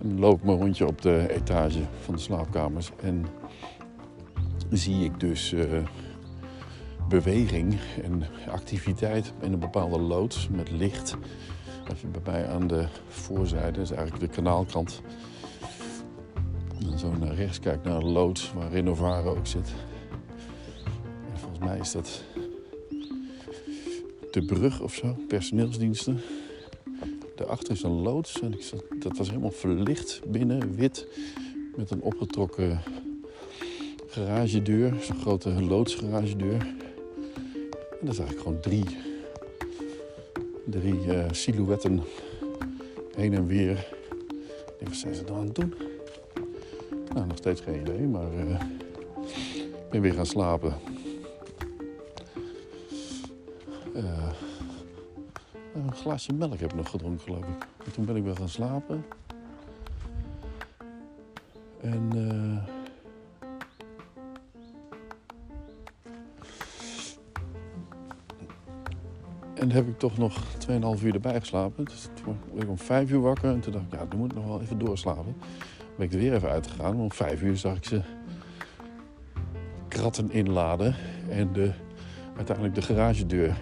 En 0.00 0.18
loop 0.18 0.42
mijn 0.42 0.58
rondje 0.58 0.86
op 0.86 1.02
de 1.02 1.26
etage 1.34 1.80
van 2.04 2.14
de 2.14 2.20
slaapkamers. 2.20 2.90
En 3.02 3.26
zie 4.70 5.04
ik 5.04 5.20
dus 5.20 5.52
eh, 5.52 5.64
beweging 7.08 7.78
en 8.02 8.22
activiteit 8.50 9.32
in 9.40 9.52
een 9.52 9.58
bepaalde 9.58 9.98
loods 9.98 10.48
met 10.48 10.70
licht. 10.70 11.16
Als 11.88 12.00
je 12.00 12.06
bij 12.06 12.20
mij 12.24 12.46
aan 12.46 12.66
de 12.66 12.86
voorzijde, 13.08 13.72
dat 13.72 13.82
is 13.82 13.90
eigenlijk 13.90 14.20
de 14.20 14.34
kanaalkant, 14.34 15.02
en 16.92 16.98
zo 16.98 17.12
naar 17.12 17.34
rechts 17.34 17.60
kijkt 17.60 17.84
naar 17.84 18.00
de 18.00 18.06
loods 18.06 18.52
waar 18.52 18.70
Renovaro 18.70 19.36
ook 19.36 19.46
zit. 19.46 19.72
En 21.32 21.38
volgens 21.38 21.60
mij 21.60 21.78
is 21.78 21.92
dat 21.92 22.22
de 24.30 24.44
brug 24.44 24.80
of 24.80 24.94
zo, 24.94 25.16
personeelsdiensten. 25.28 26.20
Daarachter 27.34 27.72
is 27.72 27.82
een 27.82 28.02
loods 28.02 28.40
en 28.40 28.54
dat 28.98 29.16
was 29.16 29.28
helemaal 29.28 29.50
verlicht 29.50 30.20
binnen, 30.26 30.74
wit, 30.74 31.06
met 31.76 31.90
een 31.90 32.02
opgetrokken 32.02 32.80
garagedeur, 34.06 34.94
zo'n 35.00 35.20
grote 35.20 35.62
loodsgaragedeur. 35.62 36.74
En 38.00 38.06
daar 38.06 38.14
zag 38.14 38.30
ik 38.30 38.38
gewoon 38.38 38.60
drie, 38.60 38.84
drie 40.66 41.12
eh, 41.12 41.24
silhouetten 41.30 42.02
heen 43.16 43.34
en 43.34 43.46
weer. 43.46 43.78
Ik 44.48 44.74
denk, 44.78 44.88
wat 44.88 44.96
zijn 44.96 45.14
ze 45.14 45.24
dan 45.24 45.36
aan 45.36 45.44
het 45.44 45.54
doen? 45.54 45.74
Nou, 47.14 47.26
nog 47.26 47.36
steeds 47.36 47.60
geen 47.60 47.80
idee, 47.80 48.06
maar 48.06 48.32
eh, 48.32 48.60
ik 49.62 49.90
ben 49.90 50.00
weer 50.00 50.14
gaan 50.14 50.26
slapen. 50.26 50.74
Eh, 53.94 54.30
een 55.74 55.92
glaasje 55.92 56.32
melk 56.32 56.58
heb 56.58 56.70
ik 56.70 56.76
nog 56.76 56.90
gedronken, 56.90 57.20
geloof 57.20 57.44
ik. 57.44 57.66
En 57.84 57.92
toen 57.92 58.04
ben 58.04 58.16
ik 58.16 58.24
weer 58.24 58.36
gaan 58.36 58.48
slapen. 58.48 59.04
En 61.80 62.08
En 69.66 69.72
heb 69.72 69.88
ik 69.88 69.98
toch 69.98 70.18
nog 70.18 70.42
2,5 70.98 71.04
uur 71.04 71.14
erbij 71.14 71.40
geslapen. 71.40 71.84
Dus 71.84 72.08
toen 72.24 72.38
werd 72.52 72.62
ik 72.62 72.68
om 72.68 72.78
5 72.78 73.10
uur 73.10 73.20
wakker. 73.20 73.50
En 73.50 73.60
toen 73.60 73.72
dacht 73.72 73.84
ik, 73.84 73.92
ja, 73.92 74.06
dan 74.06 74.18
moet 74.18 74.30
ik 74.30 74.36
nog 74.36 74.46
wel 74.46 74.60
even 74.60 74.78
doorslapen. 74.78 75.36
Dan 75.78 75.96
ben 75.96 76.06
ik 76.06 76.12
er 76.12 76.18
weer 76.18 76.34
even 76.34 76.48
uitgegaan. 76.48 77.00
Om 77.00 77.12
5 77.12 77.42
uur 77.42 77.56
zag 77.56 77.76
ik 77.76 77.84
ze 77.84 78.02
kratten 79.88 80.30
inladen. 80.30 80.94
En 81.28 81.52
de, 81.52 81.72
uiteindelijk 82.36 82.74
de 82.74 82.82
garagedeur 82.82 83.56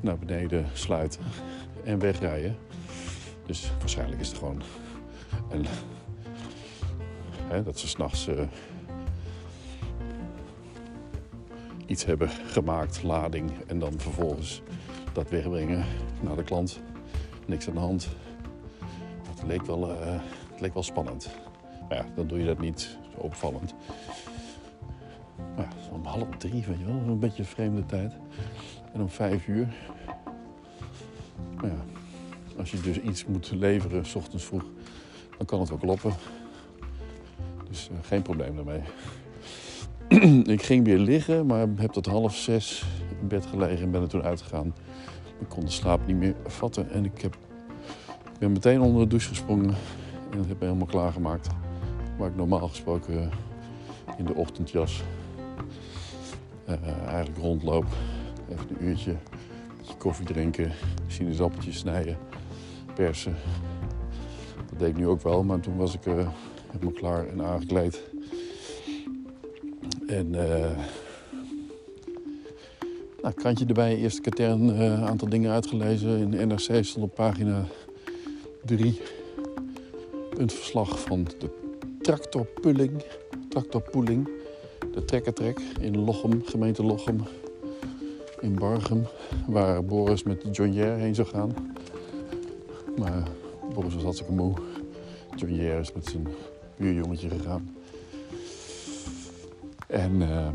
naar 0.00 0.18
beneden 0.18 0.66
sluiten. 0.72 1.20
En 1.84 1.98
wegrijden. 1.98 2.56
Dus 3.46 3.72
waarschijnlijk 3.78 4.20
is 4.20 4.28
het 4.28 4.38
gewoon... 4.38 4.62
hè, 7.48 7.62
dat 7.62 7.78
ze 7.78 7.88
s'nachts 7.88 8.28
uh, 8.28 8.40
iets 11.86 12.04
hebben 12.04 12.28
gemaakt, 12.28 13.02
lading. 13.02 13.50
En 13.66 13.78
dan 13.78 13.92
vervolgens 13.96 14.62
dat 15.12 15.30
wegbrengen 15.30 15.84
naar 16.20 16.36
de 16.36 16.42
klant. 16.42 16.80
Niks 17.46 17.68
aan 17.68 17.74
de 17.74 17.80
hand. 17.80 18.08
Het 19.28 19.42
leek 19.46 19.64
wel, 19.64 19.90
uh, 19.90 20.20
het 20.50 20.60
leek 20.60 20.74
wel 20.74 20.82
spannend. 20.82 21.28
Maar 21.88 21.98
ja, 21.98 22.04
dan 22.14 22.26
doe 22.26 22.38
je 22.38 22.44
dat 22.44 22.58
niet 22.58 22.98
opvallend. 23.16 23.74
Maar 25.56 25.64
ja, 25.64 25.92
om 25.92 26.04
half 26.04 26.28
drie, 26.38 26.64
weet 26.66 26.78
je 26.78 26.84
wel, 26.84 26.94
een 26.94 27.18
beetje 27.18 27.42
een 27.42 27.48
vreemde 27.48 27.86
tijd. 27.86 28.12
En 28.92 29.00
om 29.00 29.08
vijf 29.08 29.46
uur. 29.46 29.74
Ja, 31.62 31.84
als 32.58 32.70
je 32.70 32.80
dus 32.80 33.00
iets 33.00 33.26
moet 33.26 33.50
leveren, 33.50 34.06
s 34.06 34.14
ochtends 34.14 34.44
vroeg, 34.44 34.64
dan 35.36 35.46
kan 35.46 35.60
het 35.60 35.68
wel 35.68 35.78
kloppen. 35.78 36.12
Dus 37.68 37.88
uh, 37.92 37.98
geen 38.02 38.22
probleem 38.22 38.56
daarmee. 38.56 38.82
ik 40.54 40.62
ging 40.62 40.84
weer 40.84 40.98
liggen, 40.98 41.46
maar 41.46 41.68
heb 41.76 41.92
tot 41.92 42.06
half 42.06 42.36
zes 42.36 42.84
in 43.22 43.28
bed 43.28 43.46
gelegen 43.46 43.84
en 43.84 43.90
ben 43.90 44.02
er 44.02 44.08
toen 44.08 44.22
uitgegaan. 44.22 44.74
Ik 45.38 45.48
kon 45.48 45.64
de 45.64 45.70
slaap 45.70 46.06
niet 46.06 46.16
meer 46.16 46.34
vatten 46.46 46.90
en 46.90 47.04
ik 47.04 47.20
heb, 47.20 47.36
ben 48.38 48.52
meteen 48.52 48.80
onder 48.80 49.02
de 49.02 49.08
douche 49.08 49.28
gesprongen 49.28 49.74
en 50.30 50.38
dat 50.38 50.46
heb 50.46 50.58
me 50.58 50.64
helemaal 50.64 50.86
klaargemaakt. 50.86 51.48
Waar 52.18 52.28
ik 52.28 52.36
normaal 52.36 52.68
gesproken 52.68 53.30
in 54.16 54.24
de 54.24 54.34
ochtendjas 54.34 55.02
uh, 56.68 57.06
eigenlijk 57.06 57.38
rondloop. 57.38 57.86
Even 58.48 58.66
een 58.68 58.84
uurtje, 58.84 59.10
een 59.10 59.96
koffie 59.98 60.26
drinken, 60.26 60.72
sinaasappeltjes 61.06 61.78
snijden, 61.78 62.16
persen. 62.94 63.36
Dat 64.70 64.78
deed 64.78 64.88
ik 64.88 64.96
nu 64.96 65.06
ook 65.06 65.22
wel, 65.22 65.42
maar 65.42 65.60
toen 65.60 65.76
was 65.76 65.94
ik 65.94 66.06
uh, 66.06 66.28
helemaal 66.70 66.92
klaar 66.92 67.26
en 67.26 67.42
aangekleed. 67.42 68.02
En 70.06 70.34
nou, 73.22 73.34
krantje 73.34 73.66
erbij, 73.66 73.96
eerste 73.96 74.20
katern, 74.20 74.68
een 74.68 75.00
uh, 75.00 75.04
aantal 75.04 75.28
dingen 75.28 75.50
uitgelezen. 75.50 76.18
In 76.18 76.30
de 76.30 76.46
NRC 76.46 76.84
stond 76.84 77.04
op 77.04 77.14
pagina 77.14 77.64
3 78.64 79.00
een 80.36 80.50
verslag 80.50 81.00
van 81.00 81.24
de 81.38 81.50
tractorpulling, 82.00 83.02
tractorpoeling, 83.48 84.28
de 84.92 85.04
trekkertrek 85.04 85.60
in 85.80 86.04
Lochem, 86.04 86.42
gemeente 86.44 86.84
Lochem, 86.84 87.20
in 88.40 88.54
Bargem, 88.54 89.06
waar 89.46 89.84
Boris 89.84 90.22
met 90.22 90.44
John 90.52 90.72
Jere 90.72 90.96
heen 90.96 91.14
zou 91.14 91.28
gaan. 91.28 91.74
Maar 92.96 93.22
Boris 93.74 93.94
was 93.94 94.02
hartstikke 94.02 94.32
moe. 94.32 94.54
John 95.36 95.54
Jere 95.54 95.80
is 95.80 95.92
met 95.92 96.06
zijn 96.06 96.26
buurjongetje 96.76 97.28
gegaan. 97.28 97.76
En 99.86 100.20
uh, 100.20 100.48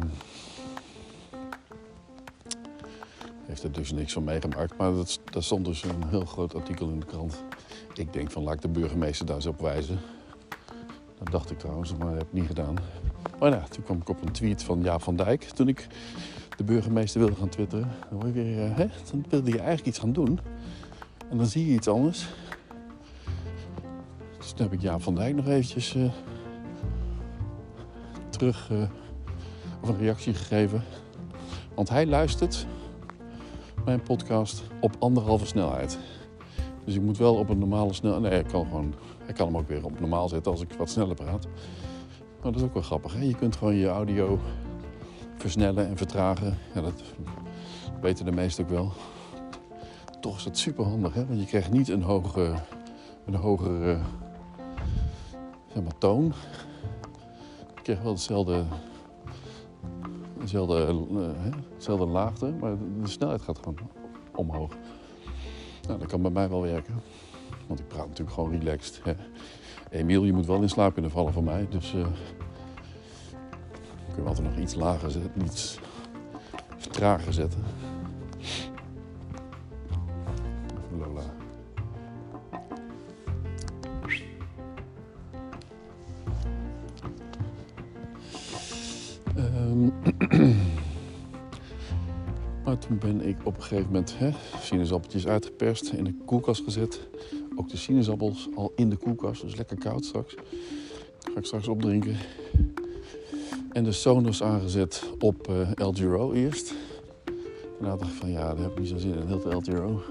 heeft 3.62 3.76
er 3.76 3.82
dus 3.82 3.92
niks 3.92 4.14
van 4.14 4.24
meegemaakt. 4.24 4.78
Maar 4.78 4.94
dat, 4.94 5.20
daar 5.24 5.44
stond 5.44 5.66
dus 5.66 5.84
een 5.84 6.04
heel 6.10 6.26
groot 6.26 6.56
artikel 6.56 6.90
in 6.90 7.00
de 7.00 7.06
krant. 7.06 7.44
Ik 7.94 8.14
denk 8.14 8.32
van 8.32 8.44
laat 8.44 8.54
ik 8.54 8.62
de 8.62 8.68
burgemeester 8.68 9.26
daar 9.26 9.36
eens 9.36 9.46
op 9.46 9.62
wijzen. 9.62 10.00
Dat 11.18 11.32
dacht 11.32 11.52
ik 11.52 11.60
trouwens, 11.60 11.96
maar 11.96 12.08
dat 12.08 12.18
heb 12.18 12.28
ik 12.28 12.34
niet 12.34 12.48
gedaan. 12.48 12.76
Maar 13.40 13.52
ja, 13.52 13.64
toen 13.70 13.84
kwam 13.84 13.98
ik 13.98 14.10
op 14.10 14.22
een 14.22 14.32
tweet 14.32 14.64
van 14.64 14.82
Jaap 14.82 15.02
van 15.02 15.16
Dijk. 15.16 15.44
Toen 15.44 15.68
ik 15.68 15.88
de 16.58 16.64
burgemeester 16.64 17.20
wilde 17.20 17.36
gaan 17.36 17.50
twitteren. 17.50 17.92
Dan, 18.10 18.32
weer, 18.32 18.70
uh, 18.70 18.76
hè? 18.76 18.88
wilde 19.30 19.52
je 19.52 19.58
eigenlijk 19.58 19.88
iets 19.88 20.00
gaan 20.00 20.14
doen. 20.14 20.40
En 21.30 21.38
dan 21.38 21.46
zie 21.46 21.68
je 21.68 21.74
iets 21.74 21.88
anders. 21.88 22.28
Dus 24.38 24.52
toen 24.52 24.66
heb 24.66 24.74
ik 24.74 24.82
Jaap 24.82 25.02
van 25.02 25.16
Dijk 25.16 25.36
nog 25.36 25.48
eventjes 25.48 25.96
uh, 25.96 26.12
terug... 28.30 28.70
Uh, 28.72 28.82
of 29.82 29.90
een 29.90 29.98
reactie 29.98 30.34
gegeven. 30.34 30.84
Want 31.74 31.90
hij 31.90 32.06
luistert 32.06 32.68
mijn 33.88 34.02
podcast 34.02 34.64
op 34.82 34.96
anderhalve 35.00 35.46
snelheid. 35.46 35.98
Dus 36.86 36.96
ik 36.96 37.02
moet 37.02 37.18
wel 37.18 37.36
op 37.36 37.50
een 37.50 37.58
normale 37.58 37.94
snelheid. 37.94 38.22
Nee, 38.22 38.40
ik 38.40 38.48
kan, 38.48 38.66
gewoon, 38.66 38.94
ik 39.28 39.36
kan 39.36 39.46
hem 39.46 39.58
ook 39.58 39.68
weer 39.68 39.86
op 39.86 40.00
normaal 40.00 40.30
zetten 40.30 40.52
als 40.52 40.62
ik 40.62 40.74
wat 40.74 40.90
sneller 40.90 41.16
praat. 41.16 41.48
Maar 42.42 42.52
dat 42.52 42.56
is 42.56 42.62
ook 42.62 42.74
wel 42.74 42.84
grappig. 42.84 43.14
Hè? 43.14 43.22
Je 43.24 43.36
kunt 43.36 43.56
gewoon 43.56 43.76
je 43.76 43.88
audio 43.88 44.40
versnellen 45.36 45.88
en 45.88 45.98
vertragen. 45.98 46.58
Ja, 46.74 46.82
dat 46.82 47.04
weten 48.02 48.26
de 48.26 48.32
meesten 48.32 48.64
ook 48.64 48.70
wel. 48.70 48.92
Toch 50.20 50.38
is 50.38 50.44
dat 50.44 50.58
super 50.58 50.86
handig, 50.86 51.14
hè? 51.14 51.26
want 51.26 51.40
je 51.40 51.46
krijgt 51.46 51.72
niet 51.72 51.90
een, 51.90 52.04
hoge, 52.04 52.54
een 53.26 53.36
hogere 53.36 54.00
zeg 55.74 55.84
maar, 55.84 55.98
toon. 55.98 56.34
Je 57.76 57.82
krijgt 57.82 58.04
wel 58.04 58.12
hetzelfde 58.12 58.64
uh, 60.54 60.90
dezelfde 61.76 62.06
laagte, 62.06 62.54
maar 62.60 62.76
de 63.02 63.10
snelheid 63.10 63.42
gaat 63.42 63.58
gewoon 63.58 63.78
omhoog. 64.36 64.72
Nou, 65.88 66.00
dat 66.00 66.08
kan 66.08 66.22
bij 66.22 66.32
mij 66.32 66.50
wel 66.50 66.62
werken. 66.62 67.02
Want 67.68 67.80
ik 67.80 67.88
praat 67.88 68.08
natuurlijk 68.08 68.36
gewoon 68.36 68.52
relaxed. 68.60 69.02
Hè. 69.04 69.14
Emiel, 69.90 70.24
je 70.24 70.34
moet 70.34 70.46
wel 70.46 70.62
in 70.62 70.70
slaap 70.70 70.94
kunnen 70.94 71.12
vallen 71.12 71.34
van 71.34 71.44
mij. 71.44 71.68
Dus 71.70 71.94
uh, 71.94 72.06
kunnen 74.06 74.24
we 74.24 74.28
altijd 74.28 74.48
nog 74.48 74.58
iets 74.58 74.76
lager 74.76 75.12
zetten, 75.12 75.32
iets 75.44 75.80
trager 76.92 77.34
zetten. 77.34 77.64
Een 93.58 93.64
gegeven 93.64 93.86
moment 93.86 94.18
hè, 94.18 94.30
sinaasappeltjes 94.62 95.28
uitgeperst, 95.28 95.92
in 95.92 96.04
de 96.04 96.14
koelkast 96.26 96.64
gezet. 96.64 97.00
Ook 97.56 97.70
de 97.70 97.78
sinaasappels 97.78 98.48
al 98.56 98.72
in 98.76 98.90
de 98.90 98.96
koelkast, 98.96 99.42
dus 99.42 99.56
lekker 99.56 99.78
koud 99.78 100.06
straks. 100.06 100.36
Ga 101.20 101.40
ik 101.40 101.46
straks 101.46 101.68
opdrinken. 101.68 102.16
En 103.72 103.84
de 103.84 103.92
Sonos 103.92 104.44
aangezet 104.44 105.04
op 105.20 105.48
uh, 105.50 105.70
El 105.76 106.34
eerst. 106.34 106.74
Daarna 107.80 107.96
dacht 107.96 108.12
ik 108.12 108.18
van 108.18 108.32
ja, 108.32 108.54
daar 108.54 108.64
heb 108.64 108.72
ik 108.72 108.80
niet 108.80 108.88
zo 108.88 108.98
zin 108.98 109.14
in, 109.14 109.28
heel 109.28 109.40
veel 109.40 109.52
El. 109.52 110.02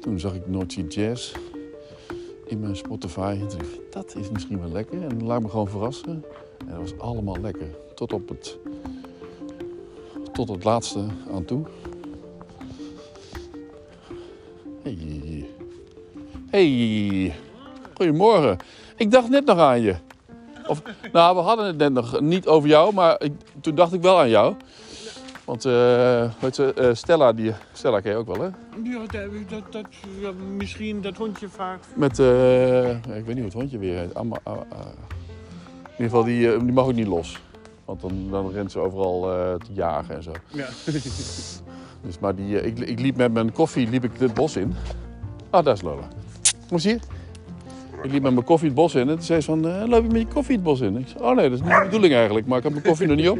Toen 0.00 0.20
zag 0.20 0.34
ik 0.34 0.48
Noordse 0.48 0.86
Jazz 0.86 1.34
in 2.46 2.60
mijn 2.60 2.76
Spotify. 2.76 3.36
En 3.40 3.48
dacht 3.48 3.62
ik, 3.62 3.80
dat 3.90 4.16
is 4.16 4.30
misschien 4.30 4.60
wel 4.60 4.72
lekker. 4.72 5.02
En 5.02 5.24
laat 5.24 5.42
me 5.42 5.48
gewoon 5.48 5.68
verrassen. 5.68 6.24
En 6.58 6.66
dat 6.66 6.78
was 6.78 6.98
allemaal 6.98 7.36
lekker. 7.40 7.68
Tot 7.94 8.12
op 8.12 8.28
het, 8.28 8.58
tot 10.32 10.48
het 10.48 10.64
laatste 10.64 11.06
aan 11.32 11.44
toe. 11.44 11.66
Hey. 14.90 15.46
Hey. 16.50 17.34
Goedemorgen. 17.94 18.56
Ik 18.96 19.10
dacht 19.10 19.28
net 19.28 19.44
nog 19.44 19.58
aan 19.58 19.80
je. 19.80 19.94
Of, 20.66 20.82
nou, 21.12 21.36
we 21.36 21.42
hadden 21.42 21.66
het 21.66 21.76
net 21.76 21.92
nog 21.92 22.20
niet 22.20 22.46
over 22.46 22.68
jou, 22.68 22.94
maar 22.94 23.22
ik, 23.22 23.32
toen 23.60 23.74
dacht 23.74 23.92
ik 23.92 24.02
wel 24.02 24.18
aan 24.18 24.28
jou. 24.28 24.54
Want 25.44 25.66
uh, 25.66 26.30
weet 26.40 26.56
je, 26.56 26.74
uh, 26.78 26.88
Stella, 26.92 27.32
die, 27.32 27.52
Stella 27.72 28.00
ken 28.00 28.10
je 28.10 28.16
ook 28.16 28.26
wel, 28.26 28.40
hè? 28.40 28.48
Ja, 28.82 29.06
dat, 29.06 29.48
dat, 29.48 29.72
dat 29.72 29.86
ja, 30.20 30.30
misschien 30.56 31.00
dat 31.00 31.16
hondje 31.16 31.48
vaak. 31.48 31.80
Met, 31.94 32.18
uh, 32.18 32.90
ik 32.90 33.02
weet 33.04 33.26
niet 33.26 33.36
hoe 33.36 33.44
het 33.44 33.52
hondje 33.52 33.78
weer 33.78 33.98
heet. 33.98 34.14
Amma, 34.14 34.40
in 34.44 34.54
ieder 35.90 36.04
geval, 36.04 36.24
die, 36.24 36.64
die 36.64 36.72
mag 36.72 36.84
ook 36.84 36.94
niet 36.94 37.06
los. 37.06 37.38
Want 37.84 38.00
dan, 38.00 38.28
dan 38.30 38.50
rent 38.52 38.72
ze 38.72 38.78
overal 38.78 39.20
te 39.58 39.72
jagen 39.72 40.14
en 40.14 40.22
zo. 40.22 40.32
Ja. 40.46 40.66
dus, 42.02 42.18
maar 42.18 42.34
die, 42.34 42.60
ik, 42.62 42.78
ik 42.78 43.00
liep 43.00 43.16
met 43.16 43.32
mijn 43.32 43.52
koffie 43.52 43.88
liep 43.90 44.04
ik 44.04 44.10
het 44.18 44.34
bos 44.34 44.56
in. 44.56 44.74
Ah, 45.50 45.64
daar 45.64 45.74
is 45.74 45.82
Lola. 45.82 46.08
Kom 46.42 46.52
eens 46.70 46.84
hier. 46.84 47.00
Ik 48.02 48.12
liep 48.12 48.22
met 48.22 48.32
mijn 48.32 48.44
koffie 48.44 48.66
het 48.68 48.76
bos 48.76 48.94
in 48.94 49.08
en 49.08 49.14
toen 49.14 49.22
zei 49.24 49.40
ze 49.40 49.46
van, 49.46 49.68
eh, 49.68 49.82
loop 49.88 50.02
je 50.02 50.08
met 50.10 50.20
je 50.20 50.26
koffie 50.26 50.54
het 50.54 50.64
bos 50.64 50.80
in? 50.80 50.96
Ik 50.96 51.06
zei, 51.08 51.24
oh 51.24 51.36
nee, 51.36 51.50
dat 51.50 51.58
is 51.58 51.64
niet 51.64 51.74
de 51.74 51.84
bedoeling 51.84 52.14
eigenlijk, 52.14 52.46
maar 52.46 52.58
ik 52.58 52.62
had 52.64 52.72
mijn 52.72 52.84
koffie 52.84 53.06
nog 53.06 53.16
niet 53.16 53.28
op. 53.28 53.38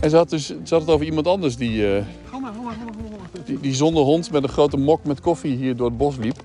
En 0.00 0.10
ze 0.10 0.16
had, 0.16 0.30
dus, 0.30 0.46
ze 0.46 0.74
had 0.74 0.80
het 0.80 0.90
over 0.90 1.06
iemand 1.06 1.26
anders 1.26 1.56
die, 1.56 1.96
eh, 1.96 2.04
maar. 2.32 3.44
die, 3.44 3.60
die 3.60 3.74
zonder 3.74 4.02
hond 4.02 4.30
met 4.30 4.42
een 4.42 4.48
grote 4.48 4.76
mok 4.76 5.04
met 5.04 5.20
koffie 5.20 5.56
hier 5.56 5.76
door 5.76 5.86
het 5.88 5.96
bos 5.96 6.16
liep. 6.16 6.36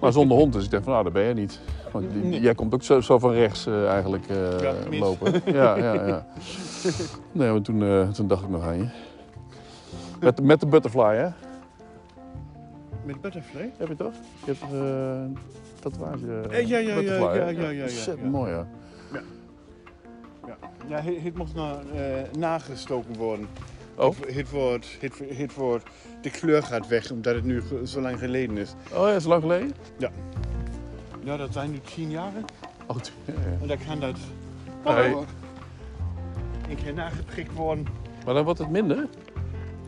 Maar 0.00 0.12
zonder 0.12 0.36
hond, 0.36 0.52
dus 0.52 0.64
ik 0.64 0.70
dacht 0.70 0.82
van, 0.84 0.92
nou, 0.92 1.04
dat 1.04 1.12
ben 1.12 1.22
jij 1.22 1.32
niet. 1.34 1.60
Want 1.92 2.12
die- 2.12 2.22
Nee. 2.24 2.40
jij 2.40 2.54
komt 2.54 2.74
ook 2.74 2.82
zo, 2.82 3.00
zo 3.00 3.18
van 3.18 3.32
rechts 3.32 3.66
eh, 3.66 3.88
eigenlijk 3.88 4.24
eh, 4.28 4.60
Ja, 4.60 4.74
lopen. 4.98 5.42
Ja, 5.52 5.76
ja, 5.76 5.92
ja. 6.06 6.26
Nee, 7.32 7.50
maar 7.50 7.60
toen, 7.62 7.82
eh, 7.82 8.08
toen 8.08 8.26
dacht 8.28 8.42
ik 8.42 8.48
nog 8.48 8.62
aan 8.64 8.76
je. 8.76 8.86
Met, 10.20 10.36
de- 10.36 10.42
met 10.42 10.60
de 10.60 10.66
butterfly, 10.66 11.16
hè? 11.16 11.28
Met 13.04 13.20
butterfly? 13.20 13.72
Heb 13.76 13.88
je 13.88 13.96
toch? 13.96 14.12
Je 14.44 14.52
hebt 14.58 14.72
een 14.72 15.38
tatoeage. 15.80 16.40
eh, 16.50 16.58
Eh, 16.58 16.68
ja, 16.68 16.78
ja, 16.78 16.88
ja, 16.88 16.94
butterfly, 16.94 17.26
hè? 17.38 17.44
ja, 17.44 17.48
ja, 17.48 17.60
ja, 17.60 17.70
ja, 17.70 17.82
Ontzettend 17.82 18.20
ja. 18.20 18.28
mooi, 18.30 18.50
ja. 18.52 18.66
Ja, 20.46 20.56
ja 20.88 21.00
het, 21.00 21.22
het 21.22 21.36
moest 21.36 21.54
naar, 21.54 21.76
eh, 21.94 22.32
nagestoken 22.38 23.16
worden. 23.16 23.48
Oh. 23.96 24.04
Het, 24.20 24.34
het, 24.34 24.50
wordt, 24.50 24.96
het, 25.00 25.22
het 25.28 25.54
wordt, 25.54 25.84
de 26.20 26.30
kleur 26.30 26.62
gaat 26.62 26.88
weg 26.88 27.10
omdat 27.10 27.34
het 27.34 27.44
nu 27.44 27.62
zo 27.84 28.00
lang 28.00 28.18
geleden 28.18 28.56
is. 28.56 28.74
Oh 28.92 28.98
ja, 29.06 29.12
het 29.12 29.24
lang 29.24 29.42
geleden? 29.42 29.72
Ja, 31.24 31.36
dat 31.36 31.52
zijn 31.52 31.70
nu 31.70 31.80
tien 31.80 32.10
jaren. 32.10 32.44
Oh, 32.86 32.96
ja, 33.24 33.32
ja. 33.32 33.60
En 33.60 33.66
dan 33.68 33.76
kan 33.86 34.00
dat 34.00 34.16
Hey. 34.82 35.14
een 36.68 36.76
keer 36.76 36.94
nageprikt 36.94 37.52
worden. 37.52 37.86
Maar 38.24 38.34
dan 38.34 38.44
wordt 38.44 38.58
het 38.58 38.70
minder? 38.70 39.06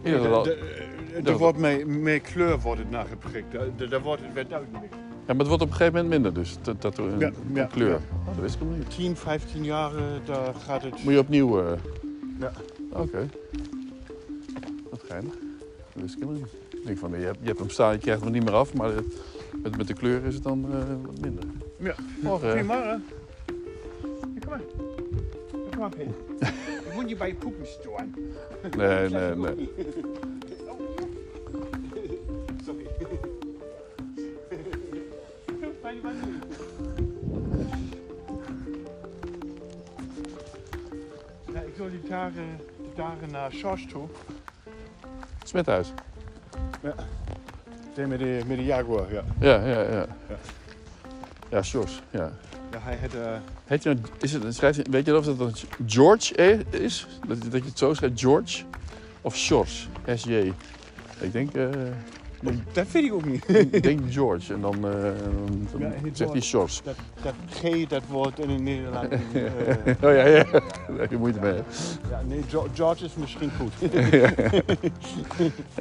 Ja, 0.03 0.13
eh, 0.13 1.27
Er 1.27 1.39
wordt 1.39 1.59
meer, 1.59 1.87
meer 1.87 2.21
kleur 2.21 2.61
wordt 2.61 2.81
het 2.81 2.91
nageprikt. 2.91 3.53
Da- 3.53 3.59
da- 3.77 3.87
Daar 3.87 4.01
wordt 4.01 4.23
het 4.25 4.33
weer 4.33 4.49
duidelijk. 4.49 4.93
ja, 4.93 4.99
maar 5.27 5.37
het 5.37 5.47
wordt 5.47 5.63
op 5.63 5.69
een 5.69 5.75
gegeven 5.75 5.93
moment 5.93 6.11
minder, 6.13 6.35
dus 6.35 6.57
dat, 6.63 6.83
dat 6.83 6.99
een, 6.99 7.19
Ja, 7.19 7.27
een 7.27 7.35
ja, 7.55 7.65
kleur. 7.65 7.89
ja. 7.89 7.95
Oh, 7.97 8.27
dat 8.27 8.37
wist 8.41 8.55
ik 8.55 8.61
nog 8.61 8.77
niet. 8.77 8.91
10, 8.91 9.17
15 9.17 9.65
jaar, 9.65 9.97
eh, 9.97 10.03
daar 10.25 10.55
gaat 10.55 10.83
het. 10.83 11.05
Moet 11.05 11.13
je 11.13 11.19
opnieuw. 11.19 11.61
eh, 11.63 11.73
Ja. 12.41 12.53
Oké. 12.93 13.29
Wat 14.91 15.03
geinig. 15.09 15.33
Dat 15.93 16.03
wist 16.03 16.15
ik 16.15 16.21
nog 16.21 16.33
niet. 16.33 16.47
Ik 16.71 16.85
denk 16.87 16.99
van, 16.99 17.11
je 17.19 17.25
hebt, 17.25 17.39
je 17.41 17.47
hebt 17.47 17.59
hem 17.59 17.71
staan, 17.71 17.93
je 17.93 17.99
krijgt 17.99 18.23
hem 18.23 18.33
niet 18.33 18.45
meer 18.45 18.55
af, 18.55 18.75
maar 18.75 18.89
het- 18.95 19.17
met, 19.63 19.77
met 19.77 19.87
de 19.87 19.95
kleur 19.95 20.25
is 20.25 20.35
het 20.35 20.43
dan 20.43 20.65
eh, 20.73 20.79
wat 21.07 21.21
minder. 21.21 21.45
Ja. 21.77 21.95
Morgen. 22.23 22.49
Goedemorgen. 22.51 23.05
Ja, 23.47 23.53
kom 24.41 24.49
maar. 24.49 24.61
Ja, 25.79 25.89
Kom 25.89 25.99
maar, 25.99 26.07
Pim. 26.07 26.15
Ik 26.87 26.95
moet 26.95 27.09
je 27.09 27.17
bij 27.17 27.29
je 27.29 27.35
poepen 27.35 27.67
storen. 27.67 28.15
Nee, 28.77 29.09
nee, 29.09 29.35
nee. 29.35 29.73
Sorry. 32.65 32.87
Bij 35.83 35.93
die 35.93 36.03
wand. 36.03 36.17
Ja, 41.55 41.61
ik 41.61 41.77
wil 41.77 41.91
die 41.91 42.09
dagen, 42.09 42.61
die 42.83 42.95
dagen 42.95 43.31
naar 43.31 43.53
George 43.53 43.87
toe. 43.87 44.09
Smethuis. 45.45 45.93
Nee, 47.97 48.07
met 48.07 48.19
de, 48.19 48.43
met 48.47 48.57
de 48.57 48.65
Jaguar, 48.65 49.13
ja. 49.13 49.23
Ja, 49.41 49.67
ja, 49.67 49.81
ja. 49.83 50.07
Ja, 51.51 51.63
Sjors. 51.63 52.03
Ja. 52.11 52.33
Ja 52.73 52.79
hij 52.81 52.99
had, 53.01 53.15
eh, 53.15 53.33
Heet 53.65 53.83
je 53.83 53.89
nou, 53.89 54.01
is 54.21 54.33
het, 54.33 54.89
weet 54.91 55.07
je 55.07 55.17
of 55.17 55.25
dat 55.25 55.41
een 55.41 55.55
George 55.87 56.35
eh, 56.35 56.81
is? 56.83 57.07
Dat, 57.29 57.43
dat 57.43 57.53
je 57.63 57.69
het 57.69 57.79
zo 57.79 57.95
schrijft, 57.95 58.21
George? 58.21 58.65
Of 59.21 59.37
Sjors? 59.37 59.89
S-J. 60.15 60.53
Ik 61.21 61.33
denk, 61.33 61.55
eh, 61.55 61.67
dat 62.73 62.91
weet 62.91 63.05
ik 63.05 63.13
ook 63.13 63.25
niet. 63.25 63.49
ik 63.49 63.83
denk 63.83 64.01
George 64.13 64.55
en 64.55 64.61
dan, 64.61 64.75
eh, 64.75 64.83
dan 65.73 65.81
Ja, 65.81 65.91
zegt 66.03 66.19
hij 66.19 66.27
woord. 66.27 66.45
Sjors. 66.45 66.83
Dat, 66.85 66.95
dat 67.23 67.35
G, 67.51 67.87
dat 67.87 68.03
wordt 68.09 68.39
in 68.39 68.51
het 68.51 68.61
Nederlands. 68.61 69.09
Oh 70.05 70.13
ja, 70.15 70.27
ja. 70.27 70.43
Daar 70.43 70.63
heb 70.99 71.11
je 71.11 71.17
moeite 71.17 71.41
mee. 71.41 71.61
ja, 72.11 72.23
nee, 72.27 72.43
George 72.75 73.05
is 73.05 73.15
misschien 73.15 73.51
goed. 73.59 73.73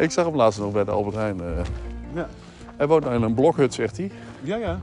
Ik 0.03 0.11
zag 0.11 0.25
hem 0.25 0.35
laatst 0.35 0.59
nog 0.59 0.71
bij 0.71 0.83
de 0.83 0.91
Albert 0.91 1.15
Heijn. 1.15 1.41
Ja. 2.13 2.29
Hij 2.77 2.87
woont 2.87 3.03
nou 3.03 3.15
in 3.15 3.21
een 3.21 3.33
blokhut, 3.33 3.73
zegt 3.73 3.97
hij. 3.97 4.11
ja, 4.43 4.55
ja. 4.55 4.79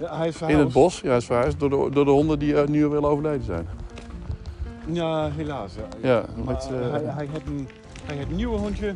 Ja 0.00 0.16
hij 0.16 0.28
is 0.28 0.40
In 0.40 0.58
het 0.58 0.72
bos. 0.72 1.00
Ja, 1.00 1.08
hij 1.08 1.16
is 1.16 1.24
verhuisd 1.24 1.60
door 1.60 1.70
de, 1.70 1.88
door 1.90 2.04
de 2.04 2.10
honden 2.10 2.38
die 2.38 2.60
eh, 2.60 2.68
nu 2.68 2.86
wel 2.86 3.04
overleden 3.04 3.44
zijn. 3.44 3.68
Ja, 4.86 5.30
helaas. 5.30 5.72
Ja. 5.74 6.08
Ja, 6.08 6.24
Maar, 6.36 6.54
met, 6.54 6.70
eh, 6.72 6.90
hij, 6.90 7.02
hij, 7.04 7.28
heeft 7.30 7.46
een, 7.46 7.68
hij 8.04 8.16
heeft 8.16 8.30
een 8.30 8.36
nieuwe 8.36 8.58
hondje. 8.58 8.94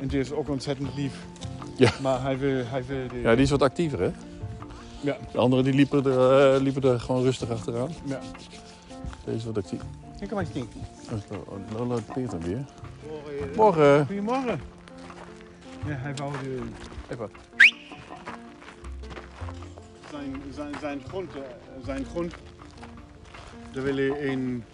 En 0.00 0.08
die 0.08 0.20
is 0.20 0.32
ook 0.32 0.48
ontzettend 0.48 0.94
lief. 0.96 1.24
Ja. 1.76 1.90
Maar 2.02 2.22
hij 2.22 2.38
wil... 2.38 2.64
Hij 2.64 2.84
wil 2.84 3.08
de, 3.08 3.20
ja, 3.20 3.34
die 3.34 3.42
is 3.42 3.50
wat 3.50 3.62
actiever, 3.62 4.00
hè? 4.00 4.10
Ja. 5.00 5.16
De 5.32 5.38
anderen 5.38 5.64
die 5.64 5.74
liepen, 5.74 6.04
er, 6.04 6.54
eh, 6.54 6.60
liepen 6.60 6.82
er 6.82 7.00
gewoon 7.00 7.22
rustig 7.22 7.50
achteraan. 7.50 7.90
Ja. 8.04 8.20
Deze 9.24 9.36
is 9.36 9.44
wat 9.44 9.56
actief. 9.56 9.80
Kijk 10.18 10.32
maar 10.32 10.44
eens 10.54 10.66
Oh, 11.48 11.78
Lola 11.78 11.96
peert 12.14 12.32
hem 12.32 12.40
weer. 12.40 12.64
Morgen. 13.56 14.06
Goedemorgen. 14.06 14.60
Ja, 15.86 15.94
hij 15.94 16.14
wou 16.14 16.32
de, 16.42 16.58
Even. 17.08 17.30
Zijn, 20.14 20.42
zijn, 20.54 20.74
zijn 20.80 21.00
grond... 21.08 21.34
eh, 21.34 21.40
Zijn 21.84 22.04
grond... 22.10 22.34
Daar 23.72 23.82
wil 23.82 23.96
hij 23.96 24.30
een, 24.32 24.64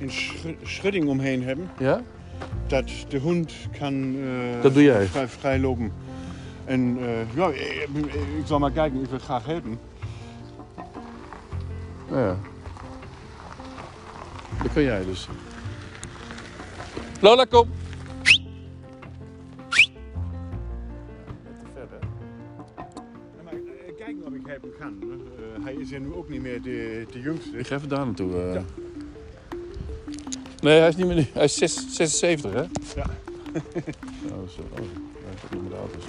een 0.00 0.10
schu- 0.10 0.56
schudding 0.62 1.08
omheen 1.08 1.42
hebben. 1.42 1.70
Ja? 1.78 2.00
Dat 2.66 2.90
de 3.08 3.18
hond 3.18 3.52
kan... 3.78 4.16
eh, 4.16 4.62
Dat 4.62 4.74
doe 4.74 4.82
jij? 4.82 5.06
Vrij, 5.06 5.28
vrij 5.28 5.58
lopen. 5.58 5.92
En 6.64 6.96
eh, 7.00 7.34
ja, 7.34 7.48
ik, 7.48 7.88
ik 8.38 8.46
zal 8.46 8.58
maar 8.58 8.70
kijken. 8.70 9.02
Ik 9.02 9.08
wil 9.10 9.18
graag 9.18 9.46
helpen. 9.46 9.78
Nou 12.10 12.20
ja. 12.26 12.36
Dat 14.62 14.72
kun 14.72 14.82
jij 14.82 15.04
dus. 15.04 15.28
Lola, 17.20 17.44
kom! 17.44 17.68
Ja 25.92 25.98
nu 25.98 26.12
ook 26.14 26.28
niet 26.28 26.40
meer 26.42 26.62
de, 26.62 27.06
de 27.12 27.20
jongste. 27.20 27.58
Ik 27.58 27.66
ga 27.66 27.74
even 27.76 27.88
daar 27.88 28.04
naartoe. 28.06 28.32
eh. 28.42 28.54
Ja. 28.54 28.62
Nee, 30.60 30.78
hij 30.78 30.88
is 30.88 30.96
niet 30.96 31.06
meer. 31.06 31.28
Hij 31.32 31.44
is 31.44 31.54
zes- 31.54 31.86
76, 31.96 32.52
hè? 32.52 32.60
Ja. 32.60 32.66
Oh, 34.32 34.48
zo. 34.48 34.60
Oh, 34.70 34.76
hij 34.78 35.34
is 35.34 35.42
ook 35.44 35.50
niet 35.50 35.60
meer 35.62 35.70
de 35.70 35.76
auto's. 35.76 36.04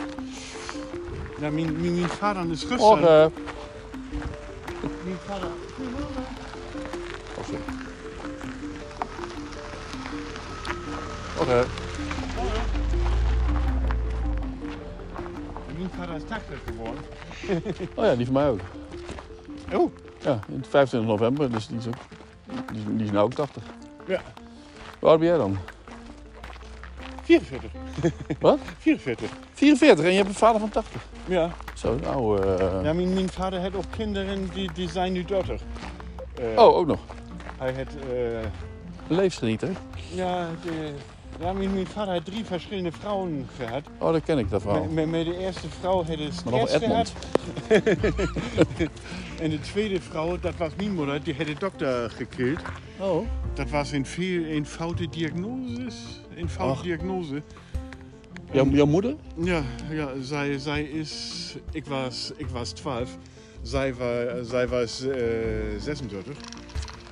Ja, 1.39 1.49
mijn, 1.49 1.81
mijn, 1.81 1.95
mijn 1.95 2.09
vader 2.09 2.51
is 2.51 2.59
gisteren. 2.63 2.77
Morgen. 2.79 3.33
Mijn 5.03 5.17
vader. 5.27 5.47
Oh, 7.37 7.45
sorry. 7.45 7.61
Morgen. 11.37 11.67
Mijn 15.77 15.89
vader 15.97 16.15
is 16.15 16.21
80 16.27 16.59
geworden. 16.65 17.03
Oh 17.95 18.05
ja, 18.05 18.15
die 18.15 18.25
van 18.25 18.33
mij 18.33 18.49
ook. 18.49 18.59
Oh. 19.73 19.91
Ja, 20.21 20.39
in 20.47 20.63
25 20.69 21.09
november, 21.09 21.51
dus 21.51 21.67
die 21.67 21.77
is 21.77 21.87
ook. 21.87 21.93
Die 22.71 22.77
is, 22.79 22.83
die 22.87 23.05
is 23.05 23.11
nou 23.11 23.23
ook 23.25 23.33
80. 23.33 23.63
Ja. 24.07 24.21
Oud 24.99 25.19
ben 25.19 25.27
jij 25.27 25.37
dan? 25.37 25.57
44. 27.23 27.71
Wat? 28.39 28.59
44. 28.77 29.29
44 29.53 30.05
en 30.05 30.11
je 30.11 30.17
hebt 30.17 30.29
een 30.29 30.35
vader 30.35 30.59
van 30.59 30.69
80. 30.69 31.01
Ja. 31.25 31.49
Zo, 31.73 31.95
nou. 32.01 32.41
eh, 32.41 32.83
ja 32.83 32.93
mijn, 32.93 33.13
mijn 33.13 33.29
vader 33.29 33.59
heeft 33.59 33.75
ook 33.75 33.83
kinderen 33.97 34.49
die, 34.53 34.71
die 34.73 34.89
zijn 34.89 35.11
nu 35.13 35.23
dochter. 35.23 35.59
Eh, 36.35 36.45
Oh, 36.63 36.75
ook 36.75 36.87
nog. 36.87 36.99
Hij 37.57 37.71
heeft. 37.71 37.95
eh, 37.95 38.49
Leefgenieter. 39.07 39.69
ja, 40.13 40.47
de, 40.63 40.93
ja 41.39 41.53
mijn, 41.53 41.73
mijn 41.73 41.87
vader 41.87 42.13
heeft 42.13 42.25
drie 42.25 42.45
verschillende 42.45 42.91
vrouwen 42.91 43.47
gehad. 43.57 43.83
Oh, 43.99 44.11
dat 44.11 44.23
ken 44.23 44.37
ik, 44.37 44.49
dat 44.49 44.61
verhaal. 44.61 44.85
Met, 44.85 45.11
de 45.25 45.37
eerste 45.37 45.69
vrouw 45.69 46.03
had 46.03 46.17
stress 46.29 46.43
wel 46.43 46.65
gehad. 46.67 46.81
Edmond. 46.81 47.13
En 49.39 49.49
de 49.49 49.59
tweede 49.59 50.01
vrouw, 50.01 50.39
dat 50.39 50.55
was 50.57 50.71
mijn 50.77 50.93
moeder, 50.93 51.23
die 51.23 51.35
had 51.35 51.45
de 51.45 51.53
dokter 51.53 52.09
gekild. 52.09 52.59
Oh. 52.99 53.27
Dat 53.53 53.69
was 53.69 53.91
een, 53.91 54.05
veel, 54.05 54.43
een 54.43 54.65
foute 54.65 55.09
diagnose. 55.09 55.87
Een 56.35 56.49
foute 56.49 56.77
Ach. 56.77 56.83
diagnose. 56.83 57.41
Jouw, 58.51 58.85
moeder? 58.85 59.15
Ja, 59.37 59.61
ja 59.89 60.09
zij, 60.21 60.57
zij 60.57 60.83
is. 60.83 61.55
Ik 61.71 61.85
was, 61.85 62.31
ik 62.37 62.47
was 62.47 62.69
12. 62.71 63.17
Zij, 63.61 63.93
wa- 63.93 64.43
zij 64.43 64.67
was 64.67 65.01
eh 65.07 65.17
26. 65.79 66.37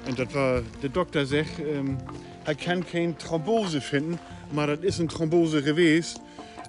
En 0.04 0.16
dat 0.16 0.32
war, 0.32 0.62
de 0.80 0.92
dokter 0.92 1.26
zegt: 1.26 1.60
ehm, 1.60 1.88
hij 2.44 2.56
kan 2.56 2.84
geen 2.86 3.16
trombose 3.16 3.82
vinden, 3.82 4.20
maar 4.50 4.68
dat 4.68 4.84
is 4.84 4.98
een 4.98 5.08
trombose 5.08 5.62
geweest. 5.62 6.20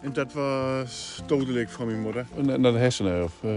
En 0.03 0.13
dat 0.13 0.33
was 0.33 1.23
dodelijk 1.27 1.71
voor 1.71 1.87
mijn 1.87 2.01
moeder. 2.01 2.27
Naar 2.59 2.73
de 2.73 2.79
hersenen 2.79 3.25
of... 3.25 3.33
eh, 3.41 3.51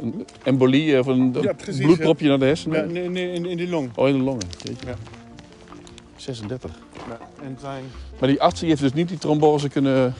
een 0.00 0.26
embolie 0.42 0.98
of 0.98 1.06
een, 1.06 1.32
Ja, 1.42 1.48
een 1.50 1.56
precies, 1.56 1.84
bloedpropje 1.84 2.28
naar 2.28 2.38
de 2.38 2.44
hersenen? 2.44 2.92
Ja, 2.94 3.08
nee, 3.10 3.32
in, 3.32 3.46
in 3.46 3.56
de 3.56 3.68
long. 3.68 3.90
Oh, 3.94 4.08
in 4.08 4.16
de 4.18 4.22
longen. 4.22 4.42
Ja. 4.86 4.94
36. 6.16 6.70
Ja, 7.08 7.18
en 7.42 7.56
zijn. 7.60 7.84
Maar 8.20 8.28
die 8.28 8.40
arts 8.42 8.60
die 8.60 8.68
heeft 8.68 8.80
dus 8.80 8.92
niet 8.92 9.08
die 9.08 9.18
trombose 9.18 9.68
kunnen 9.68 10.14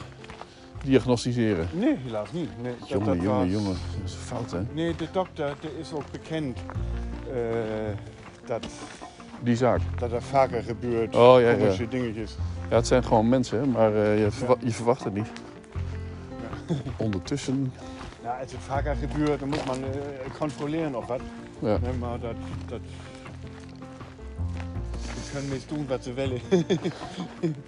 diagnosticeren. 0.83 1.67
Nee, 1.73 1.95
helaas 2.03 2.31
niet. 2.31 2.49
Nee, 2.61 2.73
dat- 2.79 2.89
Jongen, 2.89 3.05
dat 3.07 3.15
jongen, 3.25 3.39
was- 3.39 3.49
jongen. 3.51 3.77
Dat 4.01 4.05
is 4.09 4.13
fout, 4.13 4.51
hè? 4.51 4.59
Nee, 4.73 4.95
de 4.95 5.07
dokter 5.11 5.53
der 5.59 5.69
is 5.79 5.91
ook 5.93 6.11
bekend 6.11 6.57
eh, 7.33 7.37
dat, 8.47 8.65
Die 9.39 9.55
zaak. 9.55 9.79
dat 9.99 10.11
er 10.11 10.21
vaker 10.21 10.63
gebeurt. 10.63 11.15
Oh, 11.15 11.39
ja, 11.41 11.49
ja. 11.49 11.85
dingetjes. 11.89 12.35
Ja, 12.69 12.75
het 12.75 12.87
zijn 12.87 13.03
gewoon 13.03 13.29
mensen, 13.29 13.71
maar 13.71 13.95
eh, 13.95 14.19
je, 14.19 14.31
verwa- 14.31 14.57
je 14.59 14.71
verwacht 14.71 15.03
het 15.03 15.13
niet. 15.13 15.27
Ondertussen, 16.97 17.73
Nou, 18.23 18.41
als 18.41 18.51
het 18.51 18.61
vaker 18.61 18.95
gebeurt, 18.95 19.39
dan 19.39 19.49
moet 19.49 19.65
man 19.65 19.83
eh, 19.83 19.89
controleren 20.39 20.95
of 20.95 21.05
wat. 21.07 21.21
ja. 21.59 21.77
Nee, 21.81 21.93
maar 21.99 22.19
dat, 22.19 22.35
dat... 22.67 22.79
Die 25.13 25.31
kunnen 25.31 25.49
meest 25.49 25.69
doen 25.69 25.87
wat 25.87 26.03
ze 26.03 26.13
willen. 26.13 26.39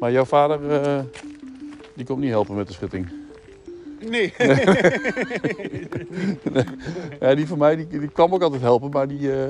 Maar 0.00 0.12
jouw 0.12 0.24
vader, 0.24 0.82
eh, 0.82 1.00
die 1.94 2.06
komt 2.06 2.20
niet 2.20 2.30
helpen 2.30 2.54
met 2.56 2.66
de 2.66 2.72
schutting. 2.72 3.12
Nee. 4.10 4.32
Ja, 7.20 7.34
die 7.34 7.46
van 7.46 7.58
mij, 7.58 7.76
die, 7.76 7.86
die 7.88 8.08
kwam 8.08 8.32
ook 8.34 8.42
altijd 8.42 8.62
helpen, 8.62 8.90
maar 8.90 9.08
die 9.08 9.32
eh, 9.32 9.48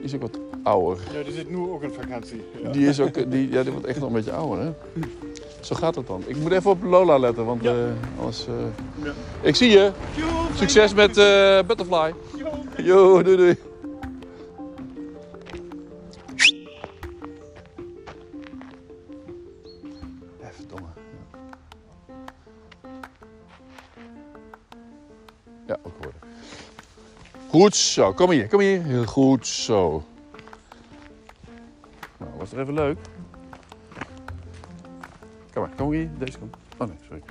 is 0.00 0.14
ook 0.14 0.20
wat 0.20 0.38
ouder. 0.62 0.98
Ja, 1.14 1.22
die 1.22 1.32
zit 1.32 1.50
nu 1.50 1.56
ook 1.56 1.82
in 1.82 1.90
vakantie. 2.00 2.40
Ja. 2.62 2.70
Die, 2.70 2.86
is 2.88 3.00
ook, 3.00 3.30
die, 3.30 3.50
ja, 3.50 3.62
die 3.62 3.72
wordt 3.72 3.86
echt 3.86 3.98
nog 4.00 4.08
een 4.08 4.14
beetje 4.14 4.32
ouder, 4.32 4.64
hè? 4.64 4.70
Zo 5.60 5.74
gaat 5.74 5.94
het 5.94 6.06
dan. 6.06 6.22
Ik 6.26 6.36
moet 6.36 6.52
even 6.52 6.70
op 6.70 6.82
Lola 6.82 7.18
letten, 7.18 7.44
want 7.44 7.62
Ja. 7.62 7.70
eh, 7.72 7.78
anders... 8.18 8.46
eh, 8.46 8.54
Ja. 9.04 9.12
Ik 9.40 9.54
zie 9.56 9.70
je. 9.70 9.90
Succes 10.54 10.94
met 10.94 11.16
eh, 11.16 11.58
Butterfly. 11.66 12.12
Yo, 12.76 13.22
doei 13.22 13.36
doei. 13.36 13.56
Goed 27.48 27.76
zo, 27.76 28.12
kom 28.12 28.30
hier, 28.30 28.48
kom 28.48 28.60
hier. 28.60 28.82
Heel 28.82 29.04
goed 29.04 29.46
zo. 29.46 30.04
Nou, 32.16 32.30
was 32.38 32.52
er 32.52 32.60
even 32.60 32.74
leuk. 32.74 32.98
Kom 35.52 35.62
maar, 35.62 35.70
kom 35.76 35.90
hier, 35.90 36.10
deze 36.18 36.38
kant. 36.38 36.56
Oh 36.78 36.88
nee, 36.88 36.96
sorry. 37.06 37.22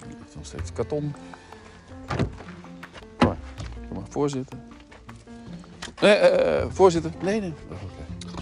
Er 0.00 0.06
ligt 0.08 0.34
nog 0.34 0.46
steeds 0.46 0.72
karton. 0.72 1.14
Kom 2.06 3.28
maar, 3.28 3.36
kom 3.88 3.96
maar, 3.96 4.06
voorzitten. 4.08 4.62
Nee, 6.00 6.14
eh, 6.14 6.66
voorzitten. 6.70 7.12
Nee, 7.22 7.40
nee. 7.40 7.54
Oh, 7.70 7.82
oké. 7.82 8.34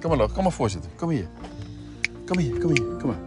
Kom 0.00 0.16
maar, 0.16 0.28
kom 0.28 0.42
maar 0.42 0.52
voorzitten. 0.52 0.90
Kom 0.96 1.08
hier. 1.08 1.28
Kom 2.26 2.38
hier, 2.38 2.58
kom 2.58 2.70
hier, 2.70 2.96
kom 2.96 3.06
maar. 3.06 3.20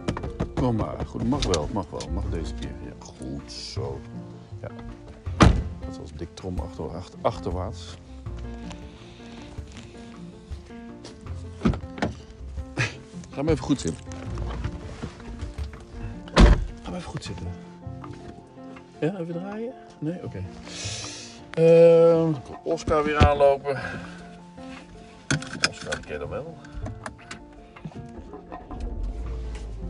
Kom 0.54 0.76
maar. 0.76 1.06
Goed, 1.06 1.28
mag 1.28 1.46
wel, 1.46 1.68
mag 1.72 1.90
wel. 1.90 2.08
Mag 2.12 2.24
deze 2.30 2.54
keer. 2.54 2.74
Ja, 2.84 2.92
goed 2.98 3.52
zo. 3.52 4.00
Ja. 4.60 4.68
Was 6.06 6.18
dik 6.18 6.34
trom 6.34 6.58
achter, 6.58 6.94
achter, 6.94 7.18
achterwaarts. 7.22 7.94
Ga 13.30 13.42
maar 13.42 13.52
even 13.52 13.64
goed 13.64 13.80
zitten. 13.80 14.04
Ga 16.82 16.90
maar 16.90 16.98
even 16.98 17.10
goed 17.10 17.24
zitten. 17.24 17.46
Ja, 19.00 19.18
even 19.18 19.32
draaien? 19.32 19.72
Nee? 19.98 20.24
Oké. 20.24 20.44
Ehm, 21.50 22.32
dan 22.32 22.42
komt 22.42 22.58
Oscar 22.62 23.04
weer 23.04 23.18
aanlopen. 23.18 23.80
Oscar, 25.70 26.00
ken 26.00 26.18
dan 26.18 26.28
wel. 26.28 26.56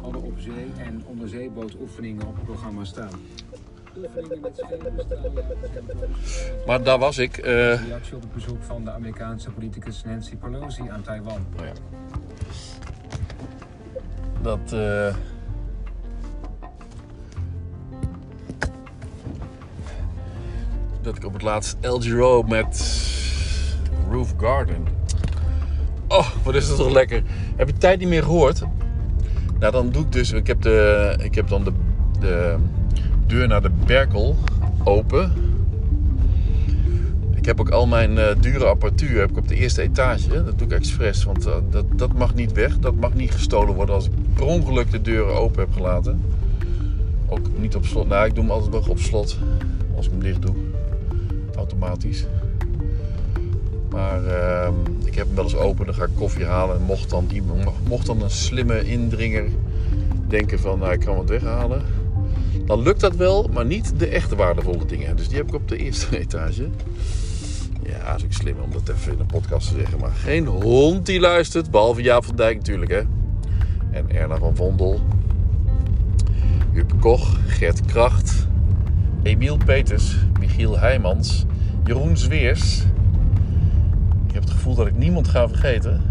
hadden 0.00 0.22
op 0.22 0.38
zee- 0.38 0.72
en 0.76 1.04
onderzeebootoefeningen 1.06 2.26
op 2.26 2.34
het 2.34 2.44
programma 2.44 2.84
staan. 2.84 3.10
Maar 6.66 6.82
daar 6.82 6.98
was 6.98 7.18
ik. 7.18 7.36
eh, 7.38 7.44
Reactie 7.86 8.14
op 8.14 8.20
het 8.22 8.34
bezoek 8.34 8.62
van 8.62 8.84
de 8.84 8.90
Amerikaanse 8.90 9.50
politicus 9.50 10.02
Nancy 10.04 10.36
Pelosi 10.36 10.88
aan 10.88 11.02
Taiwan. 11.02 11.46
Oh 11.58 11.64
ja. 11.64 11.72
Dat. 14.42 14.72
eh, 14.72 15.14
dat 21.02 21.16
ik 21.16 21.24
op 21.24 21.32
het 21.32 21.42
laatst 21.42 21.76
El 21.80 22.00
Giro 22.00 22.42
met 22.42 23.02
Roof 24.10 24.34
Garden. 24.36 24.84
Oh, 26.08 26.28
wat 26.44 26.54
is 26.54 26.68
dat 26.68 26.76
toch 26.76 26.90
lekker. 26.92 27.22
Heb 27.56 27.66
je 27.68 27.74
tijd 27.76 27.98
niet 27.98 28.08
meer 28.08 28.22
gehoord? 28.22 28.62
Nou, 29.58 29.72
dan 29.72 29.90
doe 29.90 30.02
ik 30.02 30.12
dus. 30.12 30.32
Ik 30.32 30.46
heb, 30.46 30.62
de, 30.62 31.14
ik 31.22 31.34
heb 31.34 31.48
dan 31.48 31.64
de, 31.64 31.72
de 32.20 32.56
deur 33.26 33.48
naar 33.48 33.62
de 33.62 33.70
Berkel 33.86 34.36
open. 34.84 35.32
Ik 37.34 37.44
heb 37.44 37.60
ook 37.60 37.70
al 37.70 37.86
mijn 37.86 38.18
eh, 38.18 38.36
dure 38.40 38.64
apparatuur 38.64 39.20
heb 39.20 39.30
ik 39.30 39.36
op 39.36 39.48
de 39.48 39.54
eerste 39.54 39.82
etage. 39.82 40.44
Dat 40.44 40.58
doe 40.58 40.66
ik 40.68 40.72
expres, 40.72 41.24
want 41.24 41.46
eh, 41.46 41.54
dat, 41.70 41.84
dat 41.96 42.12
mag 42.12 42.34
niet 42.34 42.52
weg. 42.52 42.78
Dat 42.78 42.94
mag 42.94 43.14
niet 43.14 43.30
gestolen 43.30 43.74
worden 43.74 43.94
als 43.94 44.06
ik 44.06 44.12
per 44.34 44.44
ongeluk 44.44 44.90
de 44.90 45.02
deuren 45.02 45.34
open 45.34 45.60
heb 45.60 45.72
gelaten. 45.72 46.22
Ook 47.28 47.48
niet 47.58 47.76
op 47.76 47.84
slot. 47.84 48.08
Nou, 48.08 48.26
ik 48.26 48.34
doe 48.34 48.44
hem 48.44 48.52
altijd 48.52 48.70
wel 48.70 48.82
op 48.88 48.98
slot 48.98 49.38
als 49.96 50.06
ik 50.06 50.12
hem 50.12 50.20
dicht 50.20 50.42
doe. 50.42 50.54
Automatisch. 51.56 52.26
Maar 53.90 54.26
ehm, 54.26 54.74
ik 55.04 55.14
heb 55.14 55.26
hem 55.26 55.34
wel 55.34 55.44
eens 55.44 55.56
open, 55.56 55.86
dan 55.86 55.94
ga 55.94 56.04
ik 56.04 56.10
koffie 56.14 56.44
halen. 56.44 56.76
En 56.76 56.82
mocht 56.82 57.10
dan, 57.10 57.28
iemand, 57.32 57.88
mocht 57.88 58.06
dan 58.06 58.22
een 58.22 58.30
slimme 58.30 58.84
indringer 58.84 59.44
denken 60.28 60.58
van, 60.60 60.78
nou, 60.78 60.92
ik 60.92 61.00
kan 61.00 61.16
wat 61.16 61.28
weghalen. 61.28 61.82
Dan 62.66 62.82
lukt 62.82 63.00
dat 63.00 63.16
wel, 63.16 63.48
maar 63.52 63.66
niet 63.66 63.98
de 63.98 64.06
echte 64.06 64.36
waardevolle 64.36 64.86
dingen. 64.86 65.16
Dus 65.16 65.28
die 65.28 65.36
heb 65.36 65.46
ik 65.46 65.54
op 65.54 65.68
de 65.68 65.76
eerste 65.76 66.18
etage. 66.20 66.68
Ja, 67.82 68.14
is 68.14 68.24
ook 68.24 68.32
slim 68.32 68.56
om 68.58 68.72
dat 68.72 68.88
even 68.88 69.12
in 69.12 69.20
een 69.20 69.26
podcast 69.26 69.68
te 69.68 69.74
zeggen. 69.74 69.98
Maar 69.98 70.10
geen 70.10 70.46
hond 70.46 71.06
die 71.06 71.20
luistert, 71.20 71.70
behalve 71.70 72.02
Jaap 72.02 72.24
van 72.24 72.36
Dijk 72.36 72.56
natuurlijk, 72.56 72.90
hè. 72.90 73.02
En 73.90 74.10
Erna 74.10 74.38
van 74.38 74.56
Vondel. 74.56 75.00
Huub 76.72 76.92
Koch, 77.00 77.38
Gert 77.46 77.84
Kracht, 77.84 78.46
Emiel 79.22 79.56
Peters, 79.56 80.16
Michiel 80.40 80.78
Heijmans, 80.78 81.44
Jeroen 81.84 82.16
Zweers. 82.16 82.82
Ik 84.26 84.32
heb 84.32 84.42
het 84.42 84.50
gevoel 84.50 84.74
dat 84.74 84.86
ik 84.86 84.96
niemand 84.96 85.28
ga 85.28 85.48
vergeten. 85.48 86.02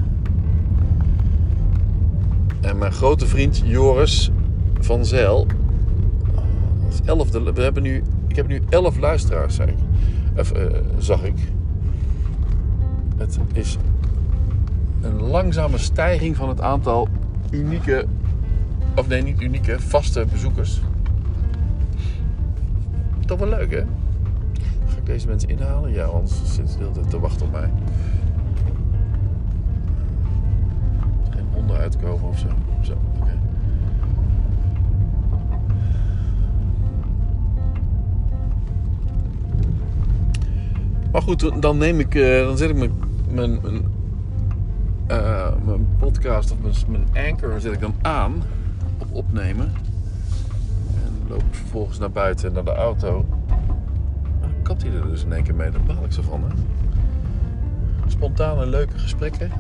En 2.62 2.78
mijn 2.78 2.92
grote 2.92 3.28
vriend 3.28 3.62
Joris 3.66 4.32
van 4.80 5.06
Zijl. 5.06 5.48
Is 7.02 7.08
elfde. 7.08 7.54
We 7.54 7.62
hebben 7.62 7.84
nu, 7.84 8.04
ik 8.28 8.36
heb 8.36 8.48
nu 8.48 8.62
elf 8.70 8.98
luisteraars, 8.98 9.56
zei 9.56 9.70
ik. 9.70 9.78
Of, 10.40 10.52
eh, 10.52 10.66
zag 10.98 11.24
ik. 11.24 11.38
Het 13.18 13.40
is 13.54 13.78
een 15.02 15.22
langzame 15.22 15.78
stijging 15.78 16.36
van 16.36 16.50
het 16.50 16.62
aantal 16.62 17.08
unieke, 17.52 18.06
of 18.96 19.08
nee, 19.08 19.22
niet 19.22 19.42
unieke, 19.42 19.80
vaste 19.80 20.26
bezoekers. 20.32 20.82
Toch 23.26 23.40
wel 23.40 23.50
leuk, 23.50 23.72
hè? 23.72 23.84
Ga 24.88 24.98
ik 24.98 25.06
deze 25.06 25.28
mensen 25.28 25.50
inhalen? 25.50 25.92
Ja, 25.92 26.06
anders 26.06 26.36
zitten 26.44 26.68
ze 26.68 26.78
de 26.78 26.84
hele 26.84 26.96
tijd 26.96 27.10
te 27.10 27.20
wachten 27.20 27.46
op 27.46 27.52
mij. 27.52 27.70
Geen 31.30 31.46
honden 31.54 31.78
uitkomen 31.78 32.30
of 32.30 32.40
zo. 32.40 32.48
Zo, 32.82 32.94
Maar 41.16 41.24
goed, 41.24 41.62
dan 41.62 41.78
neem 41.78 42.00
ik, 42.00 42.16
eh, 42.16 42.46
dan 42.46 42.58
zet 42.58 42.70
ik 42.70 42.76
mijn, 42.76 42.92
mijn, 43.30 43.60
mijn, 43.62 43.86
eh, 45.08 45.54
podcast 46.00 46.52
of 46.52 46.58
mijn, 46.62 46.74
mijn 46.88 47.28
anchor 47.30 47.60
zet 47.60 47.74
ik 47.74 47.80
dan 47.80 47.96
aan 48.02 48.44
op 48.98 49.08
opnemen. 49.12 49.74
En 51.04 51.30
loop 51.30 51.40
ik 51.40 51.56
vervolgens 51.56 52.00
naar 52.00 52.12
buiten 52.12 52.54
naar 52.54 52.64
de 52.64 52.74
auto. 52.74 53.26
Dan 54.42 54.50
kapt 54.64 54.82
hij 54.82 54.92
er 54.92 55.08
dus 55.08 55.24
in 55.24 55.34
één 55.34 55.44
keer 55.44 55.56
mee, 55.56 55.72
daar 55.72 55.84
baal 55.84 56.04
ik 56.04 56.12
zo 56.12 56.22
van. 56.22 56.44
Hè? 56.44 56.56
Spontane, 58.08 58.66
leuke 58.66 58.98
gesprekken. 58.98 59.52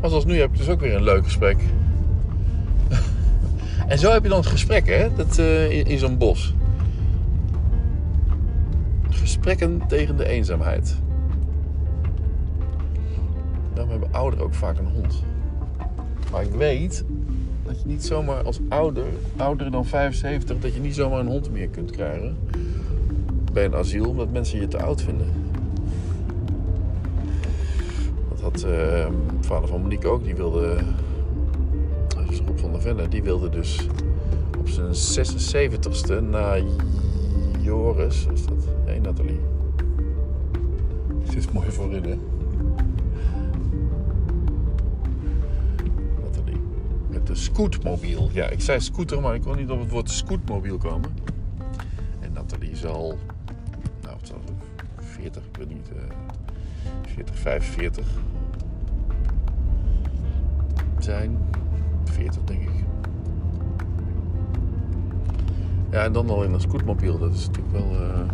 Maar 0.00 0.10
zoals 0.10 0.24
nu 0.24 0.38
heb 0.38 0.50
ik 0.50 0.56
dus 0.56 0.68
ook 0.68 0.80
weer 0.80 0.94
een 0.94 1.04
leuk 1.04 1.24
gesprek. 1.24 1.62
en 3.88 3.98
zo 3.98 4.10
heb 4.10 4.22
je 4.22 4.28
dan 4.28 4.38
het 4.38 4.48
gesprek 4.48 4.86
hè, 4.86 5.14
dat, 5.16 5.38
eh, 5.38 5.70
in, 5.70 5.86
in 5.86 5.98
zo'n 5.98 6.18
bos. 6.18 6.54
Tegen 9.88 10.16
de 10.16 10.26
eenzaamheid. 10.26 10.96
Daarom 13.72 13.90
hebben 13.90 14.12
ouderen 14.12 14.44
ook 14.44 14.54
vaak 14.54 14.78
een 14.78 14.86
hond. 14.86 15.22
Maar 16.30 16.42
ik 16.42 16.52
weet 16.52 17.04
dat 17.62 17.80
je 17.80 17.86
niet 17.86 18.04
zomaar 18.04 18.44
als 18.44 18.60
ouder, 18.68 19.04
ouder 19.36 19.70
dan 19.70 19.84
75, 19.84 20.58
dat 20.58 20.74
je 20.74 20.80
niet 20.80 20.94
zomaar 20.94 21.20
een 21.20 21.26
hond 21.26 21.50
meer 21.50 21.68
kunt 21.68 21.90
krijgen. 21.90 22.36
Bij 23.52 23.64
een 23.64 23.74
asiel, 23.74 24.08
omdat 24.08 24.32
mensen 24.32 24.60
je 24.60 24.68
te 24.68 24.82
oud 24.82 25.02
vinden. 25.02 25.26
Dat 28.28 28.40
had 28.40 28.62
eh, 28.62 29.06
vader 29.40 29.68
van 29.68 29.80
Monique 29.80 30.08
ook. 30.08 30.24
Die 30.24 30.34
wilde 30.34 30.76
Venne, 32.84 33.08
die 33.08 33.22
wilde 33.22 33.48
dus 33.48 33.86
op 34.58 34.68
zijn 34.68 35.26
76ste 35.26 36.22
na 36.30 36.54
Joris, 37.64 38.26
was 38.26 38.46
dat? 38.46 38.68
Nee, 38.86 39.00
Nathalie. 39.00 39.40
Het 41.24 41.36
is 41.36 41.50
mooi 41.50 41.70
voorin, 41.70 42.04
hè? 42.04 42.18
Nathalie. 46.22 46.60
Met 47.08 47.26
de 47.26 47.34
scootmobiel. 47.34 48.28
Ja, 48.32 48.48
ik 48.48 48.60
zei 48.60 48.80
scooter, 48.80 49.20
maar 49.20 49.34
ik 49.34 49.42
kon 49.42 49.56
niet 49.56 49.70
op 49.70 49.80
het 49.80 49.90
woord 49.90 50.10
scootmobiel 50.10 50.78
komen. 50.78 51.10
En 52.20 52.32
Nathalie 52.32 52.76
zal, 52.76 53.18
nou, 54.02 54.16
wat 54.20 54.26
zal 54.26 54.40
het, 54.44 55.04
40, 55.06 55.42
ik 55.44 55.56
weet 55.56 55.68
niet, 55.68 55.88
eh 55.96 56.16
40, 57.14 57.38
45 57.38 58.06
zijn. 60.98 61.38
40 62.04 62.44
denk 62.44 62.62
ik. 62.62 62.73
Ja, 65.94 66.04
en 66.04 66.12
dan 66.12 66.30
al 66.30 66.42
in 66.42 66.52
een 66.52 66.60
scootmobiel. 66.60 67.18
Dat 67.18 67.32
is 67.32 67.46
natuurlijk 67.46 67.74
wel... 67.74 68.00
eh, 68.00 68.28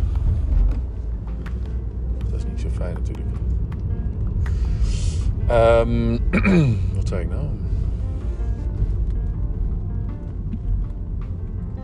dat 2.29 2.33
is 2.39 2.45
niet 2.45 2.61
zo 2.61 2.69
fijn 2.69 2.93
natuurlijk. 2.93 3.27
Ehm, 5.47 6.17
wat 6.95 7.07
zei 7.07 7.21
ik 7.21 7.29
nou? 7.29 7.45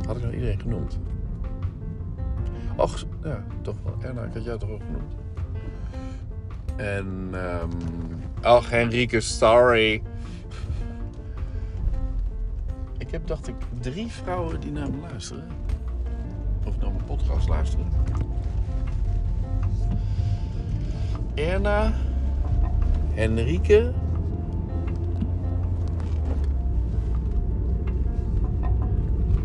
Had 0.05 0.15
ik 0.15 0.21
nou 0.21 0.33
iedereen 0.33 0.59
genoemd? 0.59 0.99
Och, 2.75 3.05
ja, 3.23 3.43
toch 3.61 3.75
wel. 3.83 3.95
Erna, 4.01 4.23
ik 4.23 4.33
had 4.33 4.43
jou 4.43 4.59
toch 4.59 4.69
ook 4.69 4.81
genoemd? 4.85 5.13
En... 6.75 7.29
ehm 7.31 7.69
ach, 8.41 8.69
Henrike, 8.69 9.19
sorry. 9.19 10.01
Ik 13.07 13.13
heb, 13.13 13.27
dacht 13.27 13.47
ik, 13.47 13.55
drie 13.79 14.11
vrouwen 14.11 14.59
die 14.59 14.71
naar 14.71 14.89
me 14.89 14.97
luisteren. 14.97 15.43
Of 16.65 16.77
naar 16.79 16.91
mijn 16.91 17.05
podcast 17.05 17.49
luisteren. 17.49 17.85
Erna, 21.33 21.93
Henrike. 23.13 23.93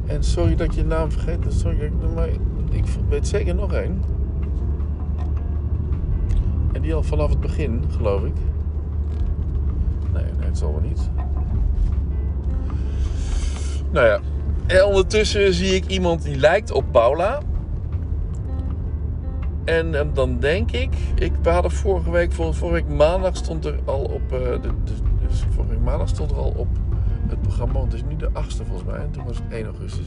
En 0.06 0.24
sorry 0.24 0.56
dat 0.56 0.66
ik 0.66 0.72
je 0.72 0.84
naam 0.84 1.10
vergeet. 1.10 1.44
Sorry, 1.48 1.92
maar 2.14 2.28
ik 2.70 2.84
weet 3.08 3.28
zeker 3.28 3.54
nog 3.54 3.72
één. 3.72 4.02
En 6.72 6.82
die 6.82 6.94
al 6.94 7.02
vanaf 7.02 7.30
het 7.30 7.40
begin, 7.40 7.84
geloof 7.90 8.24
ik. 8.24 8.34
Nee, 10.12 10.24
nee, 10.24 10.46
het 10.46 10.58
zal 10.58 10.72
wel 10.72 10.80
niet. 10.80 11.10
Nou 13.92 14.06
ja, 14.06 14.20
en 14.66 14.84
ondertussen 14.84 15.54
zie 15.54 15.74
ik 15.74 15.86
iemand 15.86 16.22
die 16.22 16.36
lijkt 16.36 16.70
op 16.70 16.84
Paula. 16.90 17.40
En, 19.64 19.94
en 19.94 20.10
dan 20.14 20.38
denk 20.38 20.70
ik, 20.70 20.94
ik 21.14 21.32
hadden 21.42 21.70
vorige 21.70 22.10
week, 22.10 22.32
vor- 22.32 22.54
vorige 22.54 22.84
week 22.84 22.96
maandag 22.96 23.36
stond 23.36 23.64
er 23.64 23.78
al 23.84 24.00
op, 24.04 24.32
eh, 24.32 24.38
de, 24.62 24.70
dus 25.28 25.44
vorige 25.50 25.72
week 25.74 25.82
maandag 25.84 26.08
stond 26.08 26.30
er 26.30 26.36
al 26.36 26.52
op 26.56 26.68
het 27.26 27.40
programma, 27.42 27.80
het 27.80 27.92
is 27.92 28.02
nu 28.08 28.16
de 28.16 28.28
8e 28.32 28.64
volgens 28.66 28.84
mij, 28.84 28.96
en 28.98 29.10
toen 29.10 29.24
was 29.24 29.36
het 29.36 29.52
1 29.52 29.64
augustus. 29.64 30.06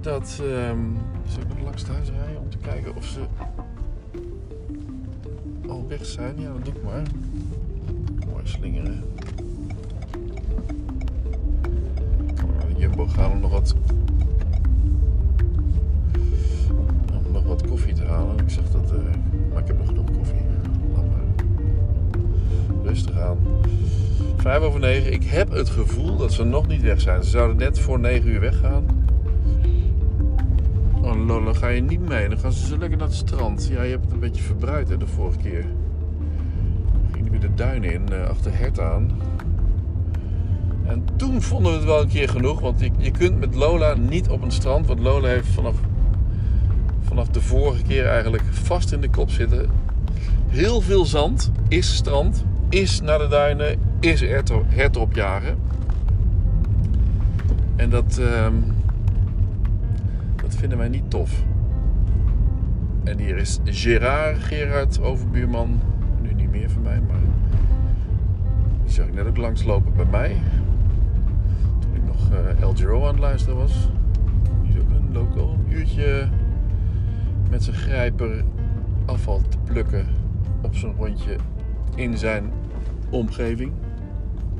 Dat 0.00 0.40
ehm 0.42 0.78
ze 1.28 1.38
langs 1.64 1.82
het 1.82 1.90
huis 1.90 2.08
rijden 2.10 2.40
om 2.40 2.50
te 2.50 2.58
kijken 2.58 2.96
of 2.96 3.04
ze 3.04 3.20
al 5.68 5.84
weg 5.88 6.04
zijn. 6.06 6.40
Ja, 6.40 6.52
dat 6.52 6.64
doe 6.64 6.74
ik 6.74 6.82
maar. 6.82 7.02
Mooi 8.30 8.46
slingeren. 8.46 9.02
Gaan 13.02 13.30
om 13.30 13.40
nog 13.40 13.50
wat, 13.50 13.74
om 17.26 17.32
nog 17.32 17.44
wat 17.44 17.66
koffie 17.66 17.94
te 17.94 18.04
halen. 18.04 18.38
Ik 18.38 18.50
zeg 18.50 18.70
dat, 18.70 18.90
eh, 18.90 18.98
maar 19.52 19.62
ik 19.62 19.66
heb 19.66 19.78
nog 19.78 19.86
genoeg 19.86 20.10
koffie. 20.16 20.40
Laat 20.94 21.04
maar. 21.04 21.44
Rustig 22.84 23.18
aan. 23.18 23.38
Vijf 24.36 24.62
over 24.62 24.80
negen. 24.80 25.12
Ik 25.12 25.24
heb 25.24 25.50
het 25.50 25.68
gevoel 25.68 26.16
dat 26.16 26.32
ze 26.32 26.44
nog 26.44 26.66
niet 26.66 26.82
weg 26.82 27.00
zijn. 27.00 27.24
Ze 27.24 27.30
zouden 27.30 27.56
net 27.56 27.78
voor 27.78 28.00
negen 28.00 28.30
uur 28.30 28.40
weggaan. 28.40 28.84
Oh 31.02 31.26
Lola, 31.26 31.52
ga 31.52 31.68
je 31.68 31.80
niet 31.80 32.08
mee. 32.08 32.28
Dan 32.28 32.38
gaan 32.38 32.52
ze 32.52 32.66
zo 32.66 32.78
lekker 32.78 32.98
naar 32.98 33.06
het 33.06 33.16
strand. 33.16 33.66
Ja, 33.66 33.82
je 33.82 33.90
hebt 33.90 34.04
het 34.04 34.12
een 34.12 34.20
beetje 34.20 34.42
verbruikt 34.42 34.88
hè, 34.88 34.96
de 34.96 35.06
vorige 35.06 35.38
keer. 35.38 35.64
Ging 37.12 37.30
weer 37.30 37.40
de 37.40 37.54
duinen 37.54 37.92
in, 37.92 38.12
eh, 38.12 38.28
achter 38.28 38.58
Hert 38.58 38.80
aan. 38.80 39.10
En 40.86 41.04
toen 41.16 41.42
vonden 41.42 41.72
we 41.72 41.78
het 41.78 41.86
wel 41.86 42.00
een 42.00 42.08
keer 42.08 42.28
genoeg. 42.28 42.60
Want 42.60 42.80
je, 42.98 43.10
kunt 43.10 43.38
met 43.38 43.54
Lola 43.54 43.94
niet 43.94 44.28
op 44.28 44.42
een 44.42 44.50
strand. 44.50 44.86
Want 44.86 45.00
Lola 45.00 45.28
heeft 45.28 45.48
vanaf, 45.48 45.74
vanaf 47.00 47.28
de 47.28 47.40
vorige 47.40 47.82
keer 47.82 48.06
eigenlijk 48.06 48.42
vast 48.50 48.92
in 48.92 49.00
de 49.00 49.10
kop 49.10 49.30
zitten. 49.30 49.70
Heel 50.48 50.80
veel 50.80 51.04
zand 51.04 51.50
is 51.68 51.94
strand. 51.94 52.44
Is 52.68 53.00
naar 53.00 53.18
de 53.18 53.28
duinen. 53.28 53.78
Is 54.00 54.20
herten 54.20 55.00
opjagen. 55.00 55.58
En 57.76 57.90
dat, 57.90 58.18
ehm, 58.18 58.54
dat 60.42 60.54
vinden 60.54 60.78
wij 60.78 60.88
niet 60.88 61.10
tof. 61.10 61.44
En 63.04 63.18
hier 63.18 63.36
is 63.36 63.58
Gerard, 63.64 64.42
Gerard, 64.42 65.00
overbuurman. 65.00 65.80
Nu 66.22 66.34
niet 66.34 66.50
meer 66.50 66.70
van 66.70 66.82
mij, 66.82 67.00
maar 67.08 67.20
die 68.84 68.92
zag 68.92 69.06
ik 69.06 69.14
net 69.14 69.26
ook 69.26 69.36
langslopen 69.36 69.92
bij 69.96 70.04
mij. 70.10 70.36
El 72.60 72.74
Giro 72.74 73.00
aan 73.00 73.06
het 73.06 73.18
luisteren 73.18 73.56
was. 73.56 73.88
Die 74.62 74.72
is 74.72 74.80
ook 74.82 74.90
een 74.90 75.12
local. 75.12 75.48
Een 75.48 75.72
uurtje 75.72 76.28
met 77.50 77.64
zijn 77.64 77.76
grijper 77.76 78.44
afval 79.04 79.40
te 79.48 79.58
plukken 79.64 80.06
op 80.62 80.76
zijn 80.76 80.94
rondje 80.96 81.36
in 81.94 82.18
zijn 82.18 82.52
omgeving. 83.10 83.72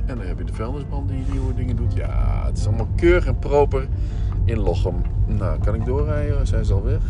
En 0.07 0.17
dan 0.17 0.27
heb 0.27 0.39
je 0.39 0.45
de 0.45 0.53
vuilnisman 0.53 1.07
die 1.07 1.25
nieuwe 1.31 1.55
dingen 1.55 1.77
doet. 1.77 1.95
Ja, 1.95 2.43
het 2.47 2.59
is 2.59 2.67
allemaal 2.67 2.89
keurig 2.97 3.27
en 3.27 3.39
proper 3.39 3.87
in 4.45 4.59
Lochem. 4.59 4.95
Nou, 5.27 5.59
kan 5.59 5.75
ik 5.75 5.85
doorrijden? 5.85 6.47
Zijn 6.47 6.65
ze 6.65 6.73
al 6.73 6.83
weg? 6.83 7.03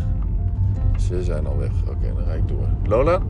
Ze 0.97 1.25
zijn 1.25 1.47
al 1.47 1.59
weg. 1.59 1.71
Oké, 1.89 2.15
dan 2.15 2.25
rijd 2.25 2.41
ik 2.41 2.49
door. 2.49 2.69
Lola, 2.85 3.21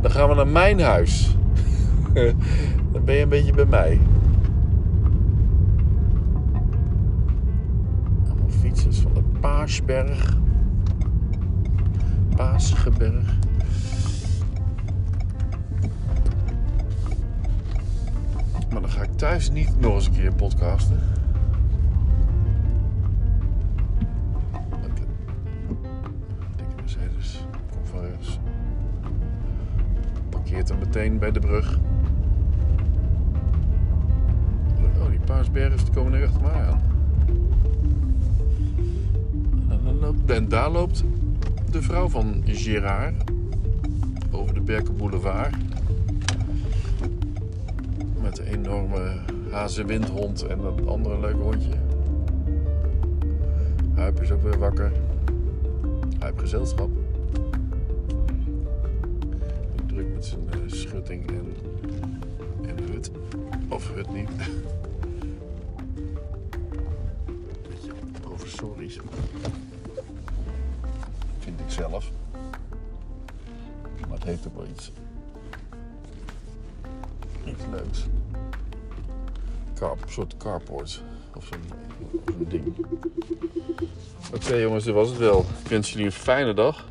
dan 0.00 0.10
gaan 0.10 0.28
we 0.28 0.34
naar 0.34 0.48
mijn 0.48 0.80
huis. 0.80 1.36
dan 2.92 3.04
ben 3.04 3.14
je 3.14 3.22
een 3.22 3.28
beetje 3.28 3.52
bij 3.52 3.64
mij. 3.64 4.00
Fietsers 8.78 9.02
van 9.02 9.14
de 9.14 9.22
Paasberg. 9.40 10.36
Paasgeberg. 12.36 13.38
Maar 18.70 18.80
dan 18.80 18.90
ga 18.90 19.02
ik 19.02 19.12
thuis 19.16 19.50
niet 19.50 19.80
nog 19.80 19.94
eens 19.94 20.06
een 20.06 20.12
keer 20.12 20.34
podcasten. 20.34 20.98
Dikke 26.56 26.74
Mercedes. 26.80 27.46
Kom 27.70 27.84
van. 27.84 28.00
Parkeert 30.28 30.68
hem 30.68 30.78
meteen 30.78 31.18
bij 31.18 31.32
de 31.32 31.40
brug. 31.40 31.78
Oh, 35.00 35.10
die 35.10 35.20
paasbergers 35.20 35.84
die 35.84 35.94
komen 35.94 36.12
nu 36.12 36.24
achter 36.24 36.42
mij 36.42 36.66
aan. 36.66 36.88
En, 40.26 40.48
daar 40.48 40.70
loopt 40.70 41.04
de 41.70 41.82
vrouw 41.82 42.08
van 42.08 42.42
Gerard. 42.44 43.14
Over 44.30 44.54
de 44.54 44.60
Berken 44.60 44.96
Boulevard. 44.96 45.54
Met 48.22 48.38
een 48.38 48.46
enorme 48.46 49.18
hazenwindhond 49.50 50.46
en 50.46 50.58
dat 50.58 50.86
andere 50.86 51.20
leuke 51.20 51.42
hondje. 51.42 51.72
Huip 53.94 54.22
is 54.22 54.30
ook 54.30 54.42
weer 54.42 54.58
wakker. 54.58 54.92
Heeft 56.18 56.40
gezelschap. 56.40 56.87
Oké 84.48 84.56
jongens, 84.56 84.84
dit 84.84 84.94
was 84.94 85.08
het 85.08 85.18
wel. 85.18 85.44
Ik 85.64 85.70
wens 85.70 85.90
jullie 85.90 86.06
een 86.06 86.12
fijne 86.12 86.54
dag. 86.54 86.84